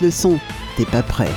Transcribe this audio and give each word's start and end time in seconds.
le 0.00 0.10
son. 0.10 0.38
T'es 0.76 0.84
pas 0.84 1.02
prêt. 1.02 1.30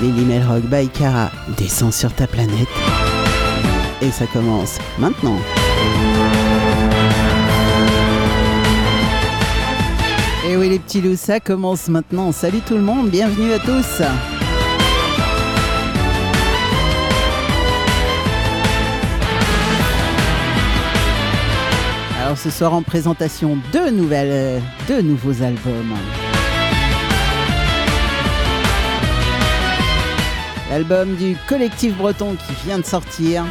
Lily 0.00 0.24
Melrock 0.24 0.62
by 0.64 0.88
Cara 0.88 1.30
descend 1.56 1.92
sur 1.92 2.12
ta 2.12 2.26
planète. 2.26 2.68
Et 4.02 4.10
ça 4.10 4.26
commence 4.26 4.78
maintenant. 4.98 5.38
Et 10.48 10.56
oui 10.56 10.68
les 10.68 10.78
petits 10.78 11.00
loups, 11.00 11.16
ça 11.16 11.40
commence 11.40 11.88
maintenant. 11.88 12.32
Salut 12.32 12.60
tout 12.60 12.74
le 12.74 12.82
monde, 12.82 13.08
bienvenue 13.08 13.52
à 13.52 13.58
tous. 13.58 14.02
Alors 22.22 22.38
ce 22.38 22.50
soir 22.50 22.74
en 22.74 22.82
présentation 22.82 23.58
deux 23.72 23.90
nouvelles, 23.90 24.30
euh, 24.30 24.60
deux 24.88 25.02
nouveaux 25.02 25.42
albums. 25.42 25.94
L'album 30.74 31.14
du 31.14 31.36
collectif 31.48 31.96
breton 31.96 32.34
qui 32.34 32.66
vient 32.66 32.80
de 32.80 32.84
sortir. 32.84 33.44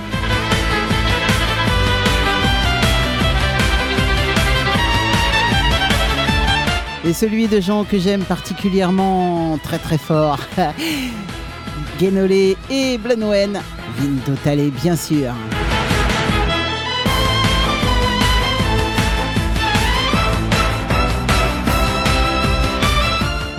Et 7.05 7.13
celui 7.13 7.47
de 7.47 7.61
gens 7.61 7.85
que 7.85 7.97
j'aime 7.97 8.25
particulièrement 8.25 9.57
très 9.63 9.77
très 9.79 9.97
fort. 9.97 10.37
Guénolé 11.97 12.57
et 12.69 12.97
Blenouen. 12.97 13.53
Vindotale 13.97 14.69
bien 14.71 14.97
sûr. 14.97 15.33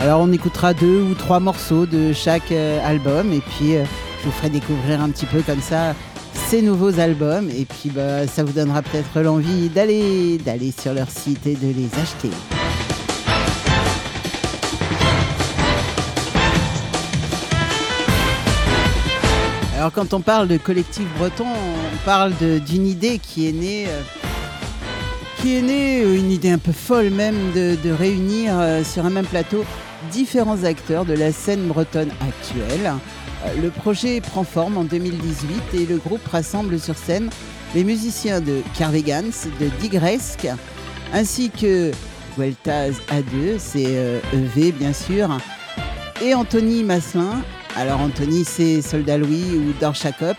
Alors 0.04 0.20
on 0.20 0.32
écoutera 0.32 0.74
deux 0.74 1.00
ou 1.00 1.14
trois 1.14 1.40
morceaux 1.40 1.86
de 1.86 2.12
chaque 2.12 2.52
euh, 2.52 2.78
album 2.86 3.32
et 3.32 3.40
puis 3.40 3.74
euh, 3.74 3.86
je 4.20 4.26
vous 4.26 4.32
ferai 4.32 4.50
découvrir 4.50 5.00
un 5.00 5.08
petit 5.08 5.24
peu 5.24 5.40
comme 5.40 5.62
ça 5.62 5.94
ces 6.34 6.60
nouveaux 6.60 7.00
albums 7.00 7.48
et 7.48 7.64
puis 7.64 7.88
bah, 7.88 8.26
ça 8.26 8.44
vous 8.44 8.52
donnera 8.52 8.82
peut-être 8.82 9.22
l'envie 9.22 9.70
d'aller 9.70 10.36
d'aller 10.36 10.74
sur 10.78 10.92
leur 10.92 11.08
site 11.08 11.46
et 11.46 11.54
de 11.54 11.68
les 11.68 11.88
acheter. 11.98 12.28
Alors 19.78 19.90
quand 19.90 20.12
on 20.12 20.20
parle 20.20 20.48
de 20.48 20.58
collectif 20.58 21.06
breton, 21.16 21.46
on 21.46 22.04
parle 22.04 22.34
d'une 22.66 22.86
idée 22.86 23.18
qui 23.18 23.48
est 23.48 23.52
née 23.52 23.86
euh, 23.88 24.02
qui 25.40 25.56
est 25.56 25.62
née, 25.62 26.02
une 26.02 26.30
idée 26.30 26.50
un 26.50 26.58
peu 26.58 26.72
folle 26.72 27.08
même 27.08 27.52
de, 27.54 27.76
de 27.82 27.90
réunir 27.90 28.52
sur 28.84 29.06
un 29.06 29.10
même 29.10 29.26
plateau 29.26 29.64
différents 30.10 30.64
acteurs 30.64 31.04
de 31.04 31.14
la 31.14 31.32
scène 31.32 31.68
bretonne 31.68 32.10
actuelle. 32.20 32.92
Euh, 33.44 33.60
le 33.60 33.70
projet 33.70 34.20
prend 34.20 34.44
forme 34.44 34.76
en 34.76 34.84
2018 34.84 35.74
et 35.74 35.86
le 35.86 35.98
groupe 35.98 36.26
rassemble 36.26 36.78
sur 36.78 36.96
scène 36.96 37.30
les 37.74 37.84
musiciens 37.84 38.40
de 38.40 38.62
Carvegans, 38.78 39.32
de 39.60 39.66
Digresque, 39.80 40.48
ainsi 41.12 41.50
que 41.50 41.90
Vueltaz 42.38 42.92
A2, 43.10 43.58
c'est 43.58 44.20
EV 44.32 44.70
bien 44.72 44.92
sûr, 44.92 45.38
et 46.22 46.34
Anthony 46.34 46.84
Masselin. 46.84 47.42
Alors 47.76 48.00
Anthony 48.00 48.44
c'est 48.44 48.80
Soldat 48.80 49.18
Louis 49.18 49.56
ou 49.56 49.72
Dor 49.80 49.94
Jacobs, 49.94 50.36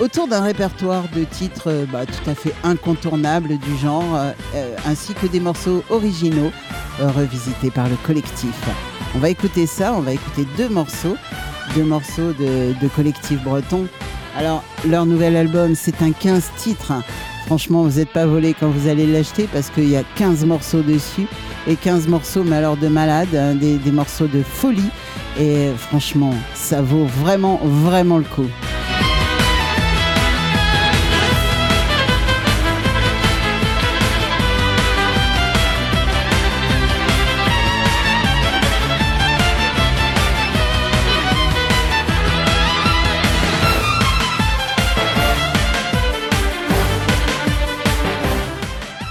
autour 0.00 0.28
d'un 0.28 0.42
répertoire 0.42 1.04
de 1.14 1.24
titres 1.24 1.86
bah, 1.92 2.06
tout 2.06 2.30
à 2.30 2.34
fait 2.34 2.54
incontournables 2.64 3.58
du 3.58 3.76
genre, 3.76 4.04
euh, 4.54 4.74
ainsi 4.86 5.14
que 5.14 5.26
des 5.26 5.40
morceaux 5.40 5.82
originaux 5.90 6.50
revisité 7.00 7.70
par 7.70 7.88
le 7.88 7.96
collectif. 8.06 8.54
On 9.14 9.18
va 9.18 9.30
écouter 9.30 9.66
ça, 9.66 9.94
on 9.94 10.00
va 10.00 10.12
écouter 10.12 10.46
deux 10.56 10.68
morceaux, 10.68 11.16
deux 11.74 11.84
morceaux 11.84 12.32
de, 12.32 12.88
collectif 12.94 13.42
breton. 13.42 13.86
Alors, 14.36 14.62
leur 14.86 15.06
nouvel 15.06 15.36
album, 15.36 15.74
c'est 15.74 16.02
un 16.02 16.12
15 16.12 16.50
titres. 16.56 16.92
Franchement, 17.46 17.82
vous 17.82 17.98
n'êtes 17.98 18.12
pas 18.12 18.26
volé 18.26 18.54
quand 18.58 18.68
vous 18.68 18.88
allez 18.88 19.06
l'acheter 19.06 19.48
parce 19.52 19.70
qu'il 19.70 19.88
y 19.88 19.96
a 19.96 20.02
15 20.16 20.44
morceaux 20.44 20.82
dessus 20.82 21.26
et 21.66 21.76
15 21.76 22.08
morceaux, 22.08 22.44
mais 22.44 22.56
alors 22.56 22.76
de 22.76 22.88
malade, 22.88 23.34
hein, 23.34 23.54
des 23.54 23.92
morceaux 23.92 24.26
de 24.26 24.42
folie. 24.42 24.90
Et 25.38 25.70
franchement, 25.76 26.34
ça 26.54 26.82
vaut 26.82 27.04
vraiment, 27.04 27.60
vraiment 27.62 28.18
le 28.18 28.24
coup. 28.24 28.48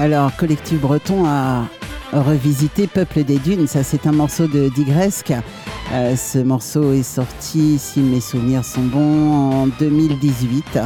Alors, 0.06 0.36
Collectif 0.36 0.80
Breton 0.80 1.26
a 1.26 1.64
revisité 2.14 2.86
Peuple 2.86 3.24
des 3.24 3.40
Dunes. 3.40 3.66
Ça, 3.66 3.82
c'est 3.82 4.06
un 4.06 4.12
morceau 4.12 4.46
de 4.46 4.70
Digresque. 4.70 5.34
Euh, 5.94 6.16
ce 6.16 6.38
morceau 6.38 6.94
est 6.94 7.02
sorti, 7.02 7.80
si 7.80 8.02
mes 8.02 8.22
souvenirs 8.22 8.64
sont 8.64 8.84
bons, 8.84 9.64
en 9.64 9.68
2018 9.80 10.78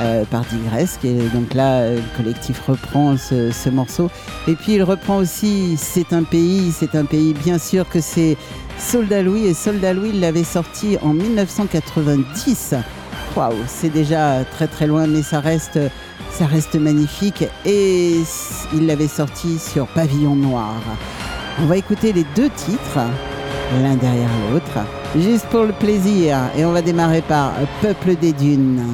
euh, 0.00 0.24
par 0.24 0.44
Digresque. 0.46 1.04
Et 1.04 1.28
donc 1.32 1.54
là, 1.54 1.92
le 1.92 2.00
collectif 2.16 2.60
reprend 2.66 3.16
ce, 3.16 3.70
morceau. 3.70 4.10
Et 4.48 4.56
puis, 4.56 4.72
il 4.72 4.82
reprend 4.82 5.18
aussi 5.18 5.76
C'est 5.78 6.12
un 6.12 6.24
pays. 6.24 6.72
C'est 6.72 6.96
un 6.96 7.04
pays, 7.04 7.34
bien 7.34 7.58
sûr, 7.58 7.88
que 7.88 8.00
c'est 8.00 8.36
Soldat 8.80 9.22
Louis. 9.22 9.46
Et 9.46 9.54
Soldat 9.54 9.92
Louis 9.92 10.10
l'avait 10.10 10.42
sorti 10.42 10.98
en 11.02 11.14
1990. 11.14 12.74
Waouh, 13.36 13.54
c'est 13.68 13.90
déjà 13.90 14.44
très 14.44 14.66
très 14.66 14.88
loin, 14.88 15.06
mais 15.06 15.22
ça 15.22 15.38
reste 15.38 15.78
ça 16.30 16.46
reste 16.46 16.76
magnifique 16.76 17.44
et 17.64 18.20
il 18.74 18.86
l'avait 18.86 19.08
sorti 19.08 19.58
sur 19.58 19.86
Pavillon 19.86 20.36
Noir. 20.36 20.74
On 21.62 21.66
va 21.66 21.76
écouter 21.76 22.12
les 22.12 22.24
deux 22.34 22.50
titres, 22.50 23.00
l'un 23.82 23.96
derrière 23.96 24.28
l'autre, 24.50 24.86
juste 25.16 25.46
pour 25.46 25.64
le 25.64 25.72
plaisir. 25.72 26.38
Et 26.56 26.64
on 26.64 26.72
va 26.72 26.82
démarrer 26.82 27.22
par 27.22 27.52
Peuple 27.80 28.16
des 28.16 28.32
Dunes. 28.32 28.84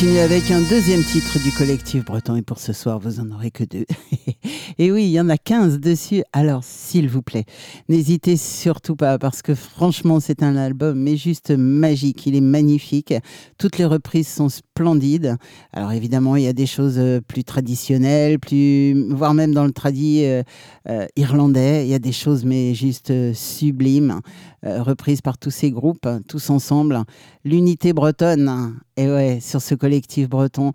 Continue 0.00 0.20
avec 0.20 0.52
un 0.52 0.60
deuxième 0.60 1.02
titre 1.02 1.42
du 1.42 1.50
collectif 1.50 2.04
breton. 2.04 2.36
Et 2.36 2.42
pour 2.42 2.60
ce 2.60 2.72
soir, 2.72 3.00
vous 3.00 3.18
en 3.18 3.32
aurez 3.32 3.50
que 3.50 3.64
deux. 3.64 3.84
et 4.78 4.92
oui, 4.92 5.06
il 5.06 5.10
y 5.10 5.20
en 5.20 5.28
a 5.28 5.36
15 5.36 5.80
dessus. 5.80 6.22
Alors, 6.32 6.62
s'il 6.62 7.08
vous 7.08 7.20
plaît, 7.20 7.46
n'hésitez 7.88 8.36
surtout 8.36 8.94
pas 8.94 9.18
parce 9.18 9.42
que 9.42 9.56
franchement, 9.56 10.20
c'est 10.20 10.44
un 10.44 10.54
album, 10.54 11.00
mais 11.00 11.16
juste 11.16 11.50
magique. 11.50 12.26
Il 12.26 12.36
est 12.36 12.40
magnifique. 12.40 13.12
Toutes 13.58 13.76
les 13.78 13.86
reprises 13.86 14.28
sont 14.28 14.48
splendides. 14.78 15.36
Alors, 15.72 15.92
évidemment, 15.92 16.36
il 16.36 16.44
y 16.44 16.46
a 16.46 16.52
des 16.52 16.66
choses 16.66 16.98
euh, 16.98 17.20
plus 17.20 17.42
traditionnelles, 17.42 18.38
plus, 18.38 18.94
voire 19.10 19.34
même 19.34 19.52
dans 19.52 19.64
le 19.64 19.72
tradit 19.72 20.24
euh, 20.24 20.42
euh, 20.88 21.06
irlandais. 21.16 21.84
Il 21.84 21.90
y 21.90 21.94
a 21.94 21.98
des 21.98 22.12
choses, 22.12 22.44
mais 22.44 22.74
juste 22.74 23.12
sublimes. 23.34 24.20
Euh, 24.64 24.82
reprise 24.82 25.20
par 25.20 25.36
tous 25.36 25.50
ces 25.50 25.72
groupes, 25.72 26.08
tous 26.28 26.50
ensemble. 26.50 27.02
L'unité 27.44 27.92
bretonne, 27.92 28.78
et 28.96 29.08
ouais, 29.08 29.38
sur 29.40 29.60
ce 29.60 29.74
collectif 29.74 30.28
breton. 30.28 30.72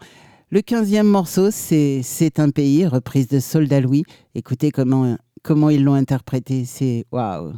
Le 0.50 0.60
15e 0.60 1.04
morceau, 1.04 1.50
c'est 1.50 2.40
un 2.40 2.50
pays, 2.50 2.86
reprise 2.86 3.28
de 3.28 3.40
Soldat 3.40 3.80
Louis. 3.80 4.04
Écoutez 4.36 4.72
comment, 4.72 5.18
comment 5.44 5.70
ils 5.70 5.84
l'ont 5.84 5.96
interprété, 5.96 6.66
c'est 6.66 7.06
waouh! 7.12 7.54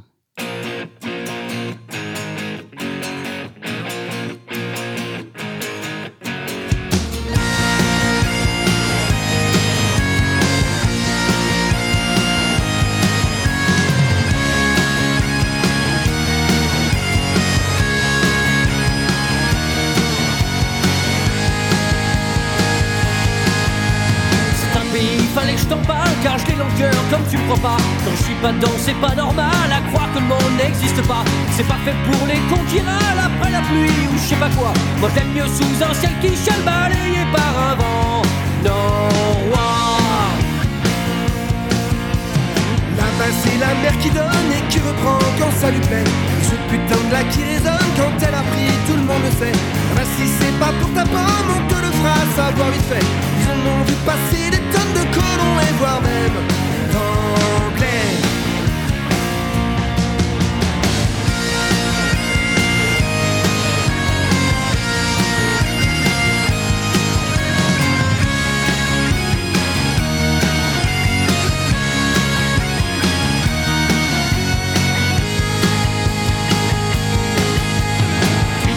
Comme 26.57 27.23
tu 27.29 27.37
crois 27.45 27.57
pas. 27.57 27.77
Quand 28.03 28.11
je 28.17 28.23
suis 28.23 28.35
pas 28.35 28.51
dedans, 28.51 28.75
c'est 28.79 28.99
pas 28.99 29.15
normal 29.15 29.69
à 29.71 29.81
croire 29.89 30.07
que 30.13 30.19
le 30.19 30.25
monde 30.25 30.53
n'existe 30.57 31.01
pas. 31.07 31.23
C'est 31.51 31.67
pas 31.67 31.79
fait 31.85 31.95
pour 32.05 32.27
les 32.27 32.39
cons 32.49 32.63
qui 32.69 32.79
râlent 32.79 33.23
après 33.25 33.51
la 33.51 33.61
pluie 33.61 34.07
ou 34.11 34.17
je 34.17 34.29
sais 34.29 34.35
pas 34.35 34.49
quoi. 34.49 34.73
Moi 34.99 35.09
j'aime 35.15 35.31
mieux 35.33 35.47
sous 35.47 35.83
un 35.83 35.93
ciel 35.93 36.13
qui 36.21 36.29
chale 36.29 36.61
balayé 36.63 37.25
par 37.33 37.53
un 37.69 37.75
vent 37.75 38.21
norois. 38.63 39.59
Là-bas 42.97 43.31
c'est 43.43 43.57
la 43.59 43.73
mer 43.81 43.97
qui 44.01 44.09
donne 44.09 44.51
et 44.51 44.63
qui 44.69 44.79
reprend 44.79 45.19
quand 45.39 45.51
ça 45.59 45.71
lui 45.71 45.81
plaît. 45.81 46.03
Et 46.39 46.43
ce 46.43 46.55
putain 46.69 47.01
de 47.07 47.13
là 47.13 47.23
qui 47.31 47.43
résonne 47.43 47.89
quand 47.97 48.15
elle 48.21 48.35
a 48.35 48.43
pris, 48.51 48.71
tout 48.87 48.97
le 48.97 49.03
monde 49.03 49.23
le 49.23 49.31
sait. 49.45 49.57
Bah 49.95 50.03
si 50.17 50.27
c'est 50.39 50.59
pas 50.59 50.71
pour 50.79 50.91
ta 50.93 51.03
pomme, 51.03 51.49
on 51.57 51.61
te 51.67 51.84
le 52.05 52.35
savoir 52.35 52.71
vite 52.71 52.81
fait. 52.83 53.05
Ils 53.41 53.49
ont 53.49 53.83
vu 53.83 53.93
passer 54.05 54.49
des 54.51 54.63
tonnes 54.73 54.93
de 54.93 55.05
colons 55.13 55.59
et 55.59 55.73
voire 55.79 56.01
même 56.01 56.37
d'anglais. 56.91 57.85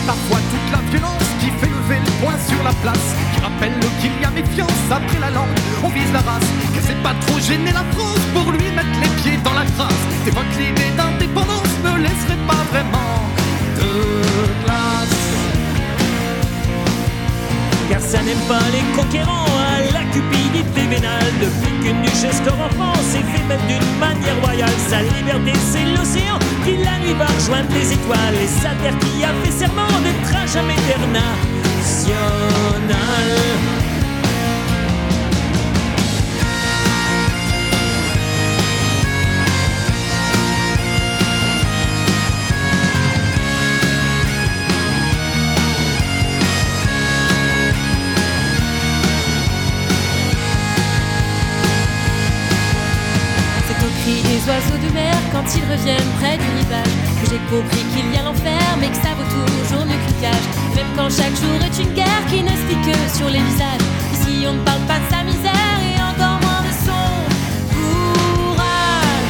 parfois 0.06 0.38
après 4.90 5.20
la 5.20 5.30
langue, 5.30 5.48
on 5.84 5.88
vise 5.88 6.12
la 6.12 6.20
race, 6.20 6.48
que 6.74 6.80
c'est 6.82 7.00
pas 7.02 7.14
trop 7.26 7.38
gêner 7.38 7.72
la 7.72 7.84
France 7.92 8.24
pour 8.34 8.50
lui 8.52 8.70
mettre 8.70 8.96
les 9.02 9.08
pieds 9.20 9.38
dans 9.44 9.52
la 9.52 9.64
crasse. 9.76 10.02
T'évoques 10.24 10.56
l'idée 10.58 10.90
d'indépendance, 10.96 11.72
ne 11.84 12.02
laisserait 12.02 12.42
pas 12.46 12.62
vraiment 12.72 13.22
de 13.78 13.90
glace. 14.64 15.18
Car 17.90 18.00
ça 18.00 18.22
n'aime 18.22 18.44
pas 18.48 18.66
les 18.72 18.84
conquérants 18.96 19.46
à 19.46 19.92
la 19.92 20.04
cupidité 20.12 20.86
vénale. 20.88 21.32
Depuis 21.40 21.72
qu'une 21.82 22.02
duchesse 22.02 22.42
en 22.48 22.68
France 22.76 23.14
est 23.14 23.28
fait 23.32 23.44
même 23.48 23.64
d'une 23.68 23.98
manière 23.98 24.38
royale. 24.42 24.76
Sa 24.88 25.02
liberté, 25.02 25.52
c'est 25.72 25.86
l'océan 25.96 26.38
qui 26.64 26.76
la 26.76 26.98
nuit 26.98 27.14
va 27.14 27.26
rejoindre 27.26 27.70
les 27.72 27.92
étoiles. 27.92 28.38
Et 28.42 28.46
sa 28.46 28.70
terre 28.82 28.98
qui 28.98 29.24
a 29.24 29.32
fait 29.42 29.52
serment 29.52 30.00
d'être 30.02 30.36
à 30.36 30.46
jamais. 30.46 30.76
C'est 31.82 32.12
quand 55.38 55.54
ils 55.54 55.70
reviennent 55.70 56.12
près 56.18 56.36
du 56.36 56.48
rivage 56.58 57.08
j'ai 57.30 57.38
compris 57.50 57.84
qu'il 57.92 58.12
y 58.14 58.16
a 58.16 58.22
l'enfer, 58.22 58.62
mais 58.80 58.88
que 58.88 58.96
ça 58.96 59.12
vaut 59.14 59.28
toujours 59.28 59.84
mieux 59.84 60.00
qu'une 60.06 60.20
cage. 60.20 60.46
Même 60.74 60.86
quand 60.96 61.10
chaque 61.10 61.36
jour 61.36 61.58
est 61.60 61.76
une 61.82 61.92
guerre 61.92 62.24
qui 62.30 62.42
ne 62.42 62.48
se 62.48 62.64
vit 62.68 62.80
que 62.86 62.96
sur 63.16 63.28
les 63.28 63.40
visages. 63.40 63.84
Ici, 64.14 64.46
on 64.48 64.54
ne 64.54 64.62
parle 64.62 64.80
pas 64.82 64.98
de 64.98 65.08
sa 65.10 65.22
misère 65.24 65.78
et 65.82 65.96
encore 66.00 66.38
moins 66.40 66.62
de 66.62 66.72
son 66.86 67.10
courage. 67.74 69.28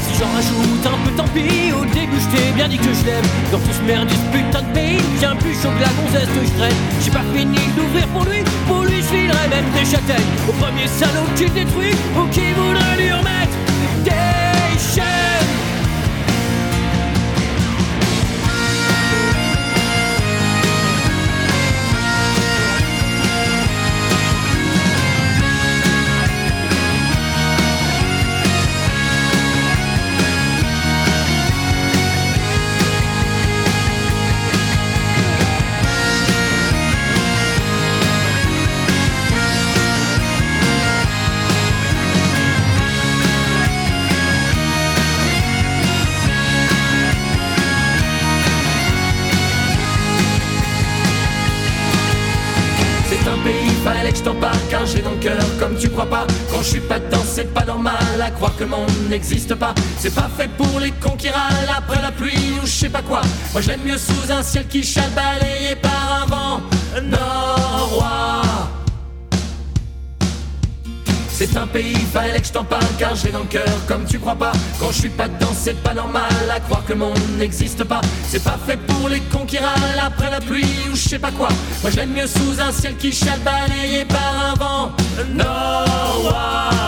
Si 0.00 0.18
j'en 0.18 0.30
rajoute 0.34 0.84
un 0.84 0.98
peu, 1.04 1.12
tant 1.16 1.28
pis. 1.32 1.72
Au 1.72 1.84
début, 1.86 2.20
je 2.20 2.36
t'ai 2.36 2.52
bien 2.52 2.68
dit 2.68 2.78
que 2.78 2.92
je 2.92 3.06
l'aime. 3.06 3.28
Dans 3.52 3.58
tout 3.58 3.72
ce 3.72 3.82
merde, 3.82 4.10
putain 4.32 4.62
de 4.62 4.72
pays, 4.74 5.00
bien 5.20 5.34
plus 5.36 5.54
chaud 5.54 5.70
que 5.78 5.80
la 5.80 5.92
gonzesse 5.96 6.28
que 6.28 6.44
je 6.44 6.52
traîne. 6.58 6.80
J'ai 7.02 7.12
pas 7.12 7.24
fini 7.34 7.58
d'ouvrir 7.76 8.06
pour 8.08 8.24
lui. 8.24 8.42
Pour 8.66 8.82
lui, 8.84 8.89
je 9.10 9.16
filerais 9.16 9.48
même 9.48 9.70
des 9.72 9.84
châtaignes. 9.84 10.26
Au 10.48 10.52
premier 10.52 10.86
salaud 10.86 11.26
qui 11.36 11.46
détruit 11.50 11.94
ou 12.16 12.26
qui 12.28 12.52
voudrait 12.52 12.96
lui 12.96 13.12
remettre 13.12 13.56
des 14.04 14.78
chaînes. 14.78 15.39
Tu 55.80 55.88
crois 55.88 56.06
pas. 56.06 56.26
Quand 56.50 56.58
je 56.58 56.68
suis 56.68 56.80
pas 56.80 56.98
dedans, 56.98 57.22
c'est 57.24 57.52
pas 57.54 57.64
normal 57.64 57.94
à 58.22 58.30
croire 58.30 58.54
que 58.56 58.64
le 58.64 58.70
monde 58.70 58.90
n'existe 59.08 59.54
pas. 59.54 59.74
C'est 59.98 60.14
pas 60.14 60.28
fait 60.36 60.48
pour 60.56 60.78
les 60.78 60.90
cons 60.92 61.16
après 61.76 62.02
la 62.02 62.12
pluie 62.12 62.58
ou 62.62 62.66
je 62.66 62.70
sais 62.70 62.88
pas 62.88 63.02
quoi. 63.02 63.22
Moi 63.52 63.62
je 63.62 63.68
l'aime 63.68 63.80
mieux 63.84 63.98
sous 63.98 64.30
un 64.30 64.42
ciel 64.42 64.66
qui 64.66 64.82
chale 64.82 65.10
balayé 65.14 65.76
par 65.76 66.22
un 66.22 66.26
vent 66.26 66.60
norois. 67.02 68.59
C'est 71.42 71.56
un 71.56 71.66
pays, 71.66 71.94
fallait 71.94 72.38
que 72.38 72.46
je 72.46 72.52
t'en 72.52 72.64
parle 72.64 72.84
car 72.98 73.14
j'ai 73.14 73.30
dans 73.30 73.38
le 73.38 73.46
cœur 73.46 73.64
comme 73.88 74.04
tu 74.04 74.18
crois 74.18 74.34
pas. 74.34 74.52
Quand 74.78 74.88
je 74.92 74.98
suis 74.98 75.08
pas 75.08 75.26
dedans, 75.26 75.54
c'est 75.54 75.82
pas 75.82 75.94
normal 75.94 76.30
à 76.54 76.60
croire 76.60 76.84
que 76.84 76.92
le 76.92 76.98
monde 76.98 77.18
n'existe 77.38 77.82
pas. 77.82 78.02
C'est 78.28 78.44
pas 78.44 78.58
fait 78.66 78.76
pour 78.76 79.08
les 79.08 79.20
cons 79.20 79.46
après 79.98 80.30
la 80.30 80.40
pluie 80.42 80.66
ou 80.92 80.94
je 80.94 81.08
sais 81.08 81.18
pas 81.18 81.30
quoi. 81.30 81.48
Moi 81.80 81.90
je 81.90 81.96
l'aime 81.96 82.12
mieux 82.12 82.26
sous 82.26 82.60
un 82.60 82.70
ciel 82.70 82.94
qui 82.98 83.10
chale 83.10 83.40
balayé 83.40 84.04
par 84.04 84.50
un 84.50 84.54
vent 84.54 84.92
norois. 85.34 86.79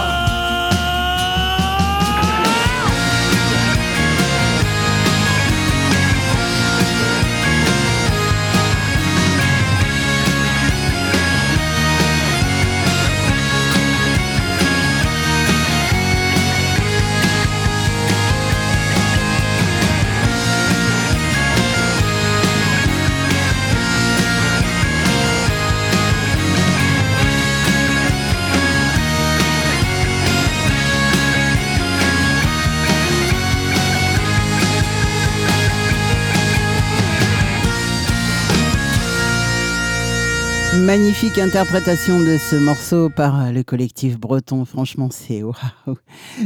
Magnifique 40.83 41.39
interprétation 41.39 42.19
de 42.19 42.37
ce 42.37 42.57
morceau 42.57 43.09
par 43.09 43.53
le 43.53 43.63
collectif 43.63 44.19
breton. 44.19 44.65
Franchement, 44.65 45.09
c'est 45.11 45.43
waouh. 45.43 45.55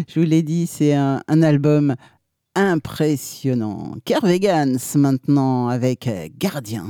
Je 0.09 0.21
vous 0.21 0.27
l'ai 0.27 0.43
dit, 0.43 0.67
c'est 0.67 0.95
un, 0.95 1.23
album 1.29 1.95
impressionnant. 2.55 3.95
Kervegans 4.05 4.79
maintenant 4.97 5.69
avec 5.69 6.09
Gardien. 6.39 6.87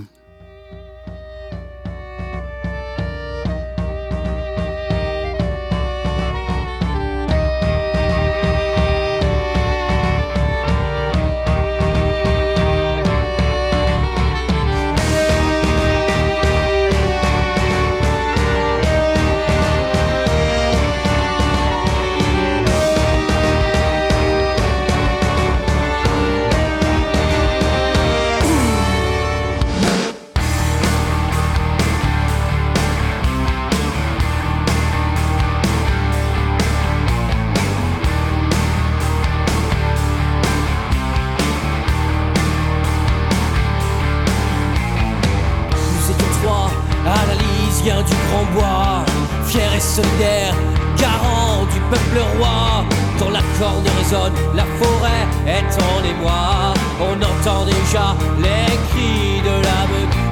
Solidaire, 49.97 50.55
garant 50.99 51.65
du 51.73 51.81
peuple 51.91 52.21
roi. 52.37 52.85
Quand 53.19 53.31
la 53.31 53.41
corne 53.59 53.87
résonne, 53.99 54.37
la 54.55 54.67
forêt 54.79 55.25
est 55.47 55.73
en 55.91 55.99
émoi. 56.13 56.75
On 57.01 57.17
entend 57.31 57.65
déjà 57.65 58.07
les 58.45 58.77
cris 58.89 59.41
de 59.49 59.57
la 59.67 59.81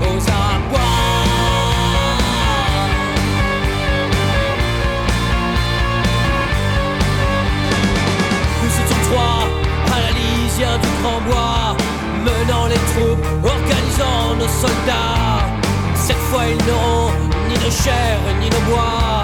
aux 0.08 0.22
abois. 0.44 0.80
À 9.94 10.00
la 10.06 10.10
lisière 10.18 10.78
du 10.78 10.88
grand 11.00 11.20
bois, 11.28 11.76
menant 12.28 12.66
les 12.66 12.82
troupes, 12.90 13.24
organisant 13.44 14.34
nos 14.40 14.48
soldats. 14.62 15.46
Cette 15.94 16.22
fois 16.28 16.42
ils 16.52 16.66
n'auront 16.66 17.12
ni 17.48 17.54
de 17.54 17.70
chair 17.70 18.18
ni 18.40 18.50
de 18.50 18.60
bois. 18.68 19.23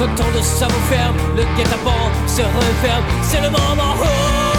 Quand 0.00 0.14
tant 0.14 0.30
de 0.34 0.40
ça 0.40 0.66
vous 0.66 0.80
ferme, 0.88 1.14
le 1.36 1.42
guet-apens 1.42 2.10
se 2.26 2.40
referme, 2.40 3.04
c'est 3.22 3.42
le 3.42 3.50
moment. 3.50 3.96
Oh 3.98 4.49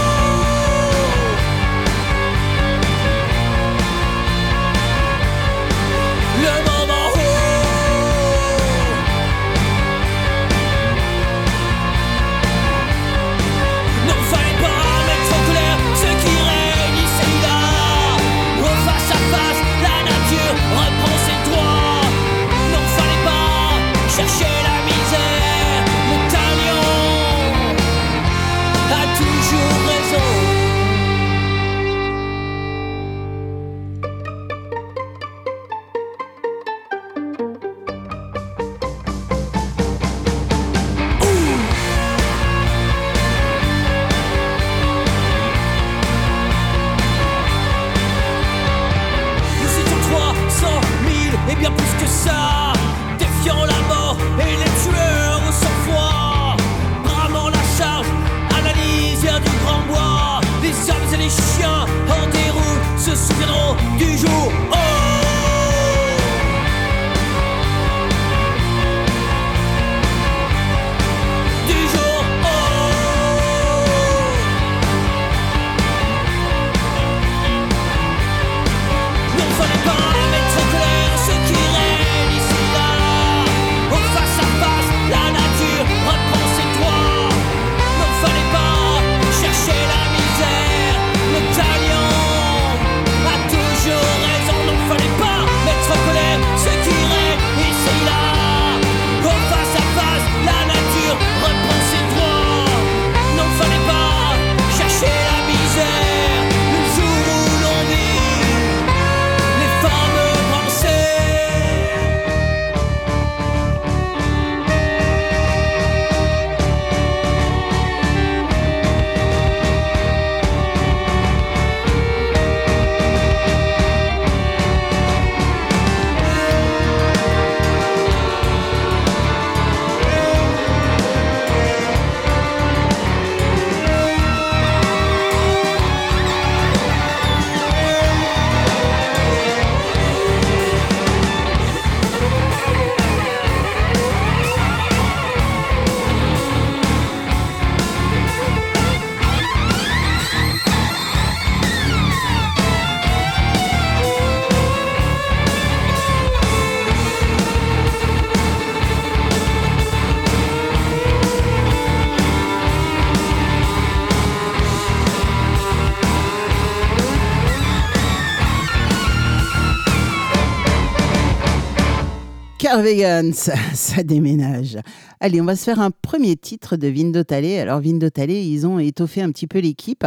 Vegan, 172.82 173.34
ça, 173.34 174.04
déménage. 174.04 174.78
Allez, 175.20 175.40
on 175.42 175.46
va 175.46 175.56
se 175.56 175.64
faire 175.64 175.80
un 175.80 175.92
premier 175.92 176.36
titre 176.36 176.78
de 176.78 176.88
Vindotale. 176.88 177.46
Alors, 177.60 177.80
Vindotale, 177.80 178.32
ils 178.32 178.66
ont 178.66 178.80
étoffé 178.80 179.22
un 179.22 179.32
petit 179.32 179.48
peu 179.48 179.60
l'équipe. 179.60 180.06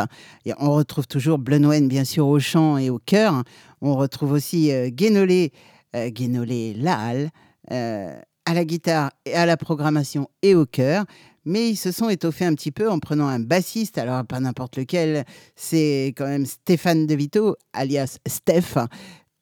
On 0.59 0.73
retrouve 0.73 1.07
toujours 1.07 1.39
Blenowen, 1.39 1.89
bien 1.89 2.05
sûr, 2.05 2.27
au 2.27 2.41
chant 2.41 2.77
et 2.79 2.91
au 2.91 2.99
chœur. 2.99 3.43
On 3.81 3.95
retrouve 3.95 4.33
aussi 4.33 4.73
euh, 4.73 4.89
Guénolé, 4.89 5.53
euh, 5.95 6.09
Guénolé 6.09 6.75
Laal, 6.75 7.31
euh, 7.71 8.15
à 8.45 8.55
la 8.55 8.65
guitare 8.65 9.11
et 9.25 9.35
à 9.35 9.47
la 9.47 9.57
programmation 9.57 10.29
et 10.43 10.55
au 10.55 10.67
chœur. 10.67 11.05
Mais 11.45 11.71
ils 11.71 11.77
se 11.77 11.93
sont 11.93 12.09
étoffés 12.09 12.47
un 12.47 12.55
petit 12.55 12.73
peu 12.73 12.91
en 12.91 12.99
prenant 12.99 13.29
un 13.29 13.41
bassiste, 13.41 13.99
alors 13.99 14.25
pas 14.25 14.41
n'importe 14.41 14.79
lequel, 14.79 15.25
c'est 15.55 16.15
quand 16.17 16.27
même 16.27 16.47
Stéphane 16.47 17.07
De 17.07 17.15
Vito, 17.15 17.57
alias 17.75 18.19
Steph, 18.27 18.79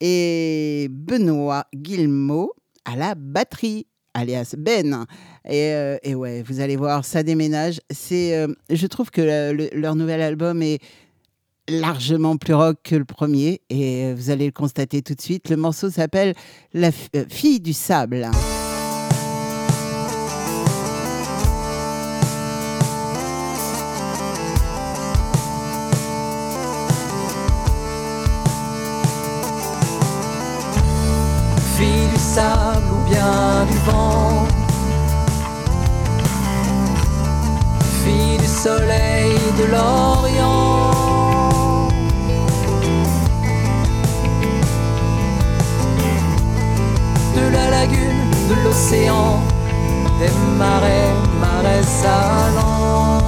et 0.00 0.88
Benoît 0.90 1.66
Guillemot 1.72 2.52
à 2.84 2.96
la 2.96 3.14
batterie 3.14 3.86
alias 4.14 4.54
Ben. 4.58 5.06
Et, 5.44 5.72
euh, 5.72 5.96
et, 6.02 6.14
ouais, 6.14 6.42
vous 6.42 6.60
allez 6.60 6.76
voir, 6.76 7.04
ça 7.04 7.22
déménage. 7.22 7.80
C'est, 7.90 8.36
euh, 8.36 8.48
je 8.70 8.86
trouve 8.86 9.10
que 9.10 9.20
le, 9.20 9.68
leur 9.78 9.94
nouvel 9.94 10.20
album 10.20 10.62
est 10.62 10.80
largement 11.68 12.36
plus 12.36 12.54
rock 12.54 12.78
que 12.82 12.96
le 12.96 13.04
premier, 13.04 13.62
et 13.70 14.12
vous 14.14 14.30
allez 14.30 14.46
le 14.46 14.52
constater 14.52 15.00
tout 15.02 15.14
de 15.14 15.20
suite. 15.20 15.48
Le 15.48 15.56
morceau 15.56 15.90
s'appelle 15.90 16.34
La 16.74 16.90
fille 16.90 17.60
du 17.60 17.72
sable. 17.72 18.28
Sable 32.34 32.86
ou 32.96 33.00
bien 33.10 33.66
du 33.70 33.78
vent. 33.88 34.46
Fille 38.02 38.38
du 38.38 38.46
soleil 38.46 39.36
de 39.58 39.64
l'Orient. 39.72 40.92
De 47.36 47.44
la 47.56 47.66
lagune, 47.76 48.30
de 48.50 48.56
l'océan, 48.64 49.40
des 50.20 50.32
marais, 50.58 51.12
marais 51.40 51.84
salants. 52.00 53.21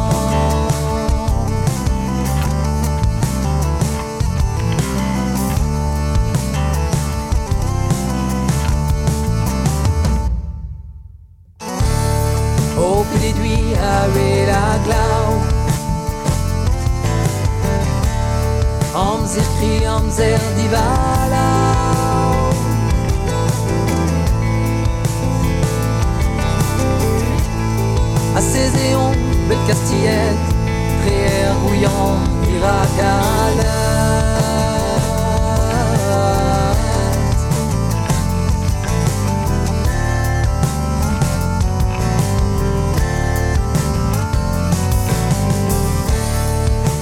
Hoopedidwee, 13.34 14.46
la 14.46 14.78
Glau. 14.84 15.42
Am 18.94 19.26
sich 19.26 19.48
kri 19.58 19.86
am 19.86 20.10
zer 20.10 20.40
divala. 20.56 21.48
À 28.36 28.40
ses 28.40 28.70
éons, 28.88 29.12
belle 29.48 29.58
castillette, 29.66 30.38
très 31.02 31.52
rouillant, 31.62 32.18
Irak 32.56 33.83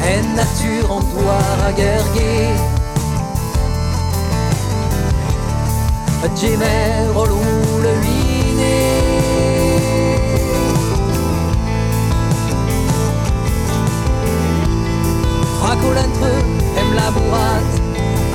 Haine 0.05 0.35
nature 0.35 0.91
en 0.91 1.01
gloire 1.01 1.59
à 1.67 1.73
guerrier 1.73 2.49
Jimmer 6.37 7.09
relou 7.15 7.41
le 7.83 7.93
huiné. 8.03 8.79
Fracolentre 15.61 16.33
aime 16.79 16.95
la 16.95 17.11
bourrate 17.11 17.75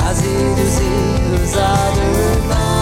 Azé 0.08 0.38
de 0.58 0.66
zé, 0.70 0.92
de 1.32 2.77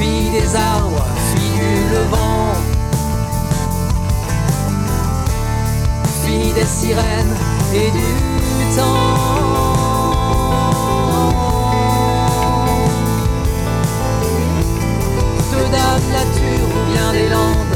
de 0.00 0.30
des 0.30 0.56
arbres, 0.56 1.04
fille 1.30 1.52
du 1.58 1.94
levant, 1.94 2.54
fille 6.24 6.52
des 6.54 6.64
sirènes 6.64 7.36
et 7.74 7.90
du 7.90 8.76
temps. 8.76 9.70
De 15.52 15.62
dame 15.74 16.06
nature 16.18 16.68
ou 16.76 16.82
bien 16.92 17.12
des 17.12 17.28
landes, 17.28 17.69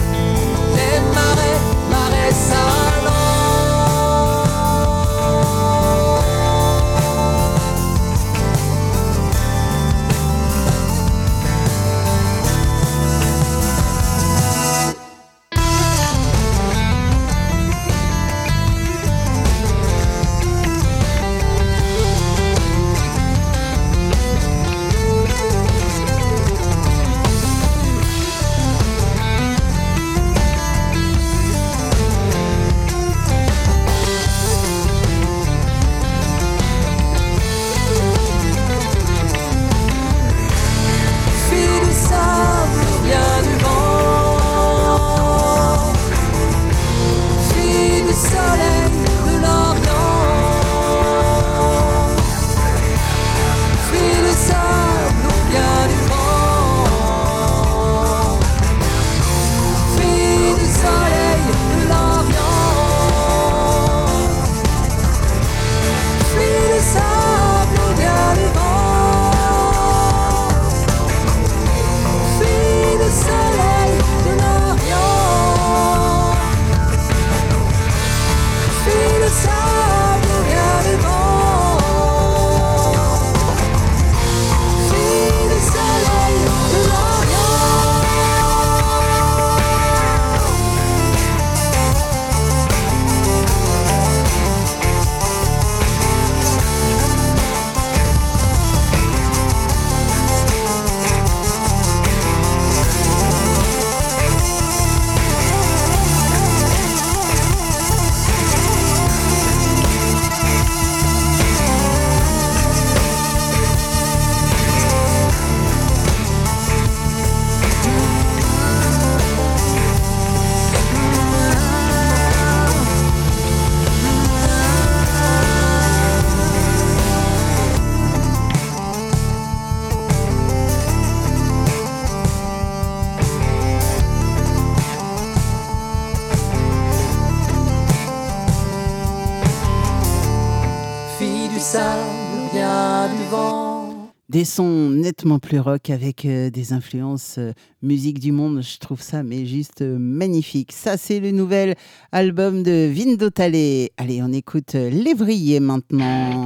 des 144.45 144.51
sons 144.51 144.91
nettement 144.91 145.39
plus 145.39 145.59
rock 145.59 145.89
avec 145.89 146.27
euh, 146.27 146.51
des 146.51 146.75
influences 146.75 147.37
euh, 147.39 147.55
musique 147.81 148.19
du 148.19 148.31
monde. 148.31 148.63
Je 148.63 148.77
trouve 148.77 149.01
ça 149.01 149.23
mais 149.23 149.47
juste 149.47 149.81
euh, 149.81 149.97
magnifique. 149.99 150.71
Ça, 150.71 150.99
c'est 150.99 151.19
le 151.19 151.31
nouvel 151.31 151.77
album 152.13 152.63
de 152.63 152.87
Vindo 152.93 153.31
Tale. 153.31 153.89
Allez, 153.97 154.21
on 154.23 154.35
écoute 154.35 154.75
Lévrier 154.75 155.61
maintenant. 155.61 156.45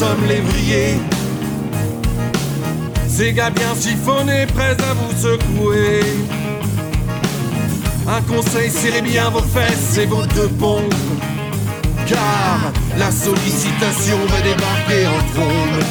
Sommes 0.00 0.26
lévriers. 0.26 0.98
Ces 3.06 3.34
gars 3.34 3.50
bien 3.50 3.74
siphonnés, 3.74 4.46
prêts 4.46 4.76
à 4.90 4.94
vous 4.94 5.12
secouer. 5.14 6.00
Un 8.08 8.22
conseil, 8.22 8.70
serrez 8.70 9.02
bien 9.02 9.28
vos 9.28 9.42
fesses 9.42 9.98
et 9.98 10.06
vos 10.06 10.24
deux 10.24 10.48
pompes. 10.58 10.94
Car 12.06 12.72
la 12.96 13.10
sollicitation 13.10 14.16
va 14.30 14.40
débarquer 14.40 15.06
en 15.06 15.20
trombe. 15.34 15.82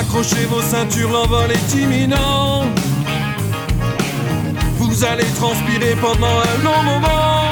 Accrochez 0.00 0.46
vos 0.48 0.62
ceintures, 0.62 1.10
l'envol 1.10 1.50
est 1.50 1.74
imminent. 1.74 2.66
Vous 4.78 5.04
allez 5.04 5.30
transpirer 5.40 5.96
pendant 6.00 6.38
un 6.50 6.62
long 6.62 6.82
moment. 6.84 7.45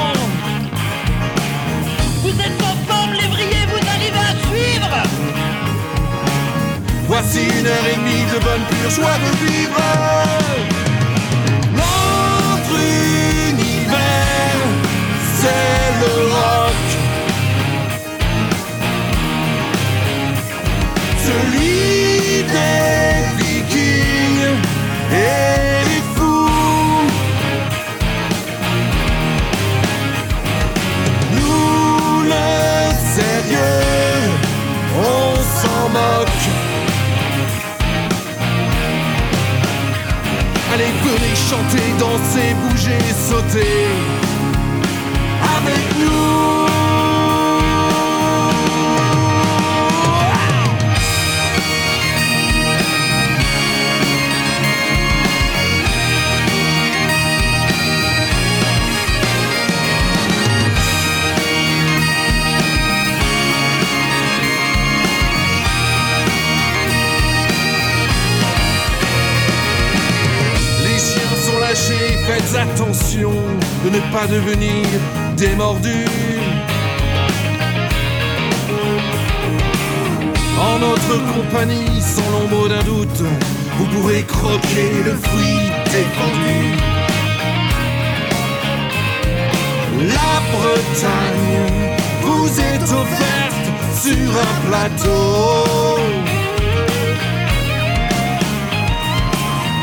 Voici 7.16 7.44
une 7.44 7.64
heure 7.64 7.86
et 7.92 7.96
demie 7.96 8.24
de 8.24 8.38
bonne 8.40 8.64
pure 8.70 8.90
joie 8.90 9.16
de 9.24 9.30
vivre. 9.46 9.80
Notre 11.70 12.78
univers, 13.50 14.64
c'est 15.38 15.90
le 16.00 16.12
rock. 16.34 16.84
Celui 21.24 22.42
des 22.52 23.14
vikings 23.44 24.48
et 25.12 25.84
des 25.84 26.02
fous. 26.16 27.06
Nous 31.36 32.24
le 32.24 32.48
sérieux, 33.14 33.82
on 34.98 35.36
s'en 35.60 35.88
moque. 35.90 36.33
Allez, 40.74 40.86
venez 41.04 41.36
chanter, 41.36 41.92
danser, 42.00 42.52
bouger, 42.68 42.98
sauter 43.28 43.86
avec 45.56 45.98
nous. 46.00 46.63
Attention 72.74 73.32
de 73.84 73.90
ne 73.90 74.00
pas 74.12 74.26
devenir 74.26 74.84
des 75.36 75.54
mordus. 75.54 76.06
En 80.58 80.78
notre 80.80 81.16
compagnie, 81.34 82.00
sans 82.00 82.28
l'ombre 82.32 82.68
d'un 82.68 82.82
doute, 82.82 83.22
vous 83.76 83.86
pourrez 83.86 84.22
croquer 84.24 84.90
le 85.04 85.14
fruit 85.14 85.70
défendu. 85.86 86.60
La 90.16 90.32
Bretagne 90.52 91.96
vous 92.22 92.48
est 92.60 92.82
offerte 92.82 93.66
sur 94.02 94.30
un 94.46 94.68
plateau. 94.68 95.98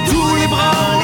Tous 0.10 0.36
les 0.36 0.48
bras 0.48 1.01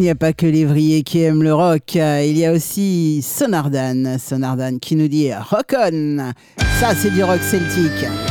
n'y 0.00 0.10
a 0.10 0.14
pas 0.14 0.32
que 0.32 0.46
l'évrier 0.46 1.02
qui 1.02 1.22
aime 1.22 1.42
le 1.42 1.52
rock, 1.52 1.94
il 1.94 2.38
y 2.38 2.46
a 2.46 2.52
aussi 2.52 3.22
Sonardan. 3.22 4.18
Sonardan 4.18 4.78
qui 4.78 4.96
nous 4.96 5.08
dit 5.08 5.32
rock 5.34 5.74
on. 5.76 6.32
Ça, 6.80 6.94
c'est 6.94 7.10
du 7.10 7.22
rock 7.22 7.40
celtique. 7.42 8.29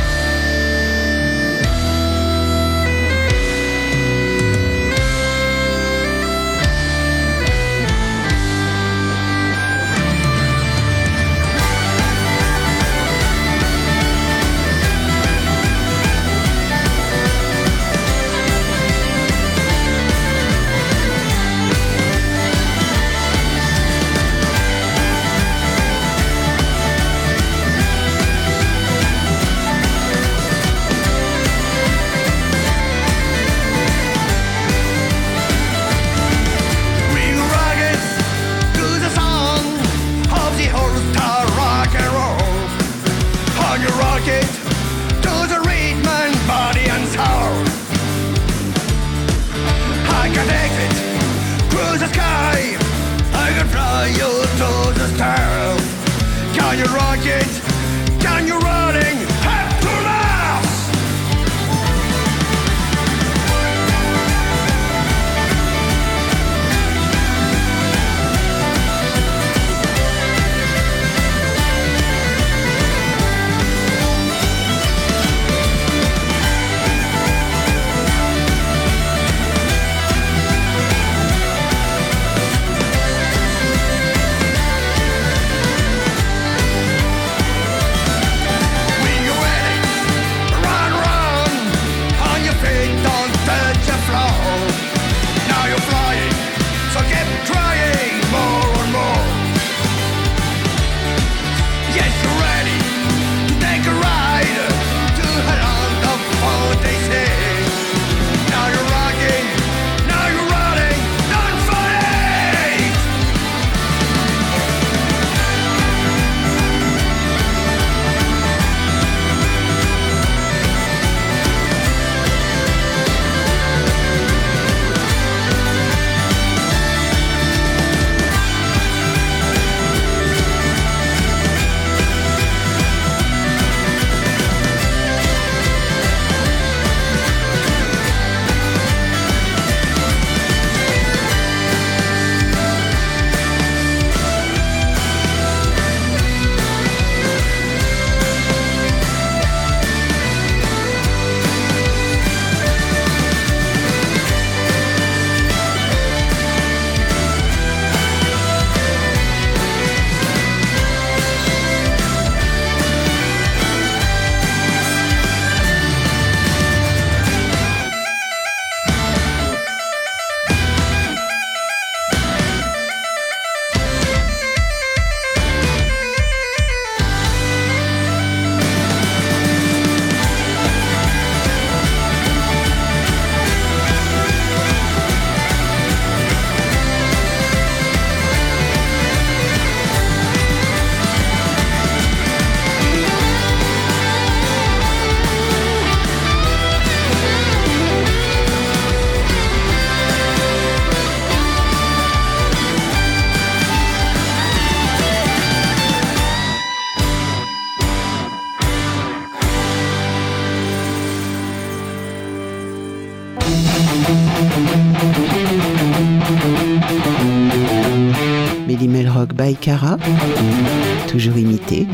Toujours 221.07 221.37
imité, 221.37 221.87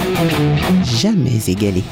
jamais 0.84 1.40
égalé. 1.48 1.84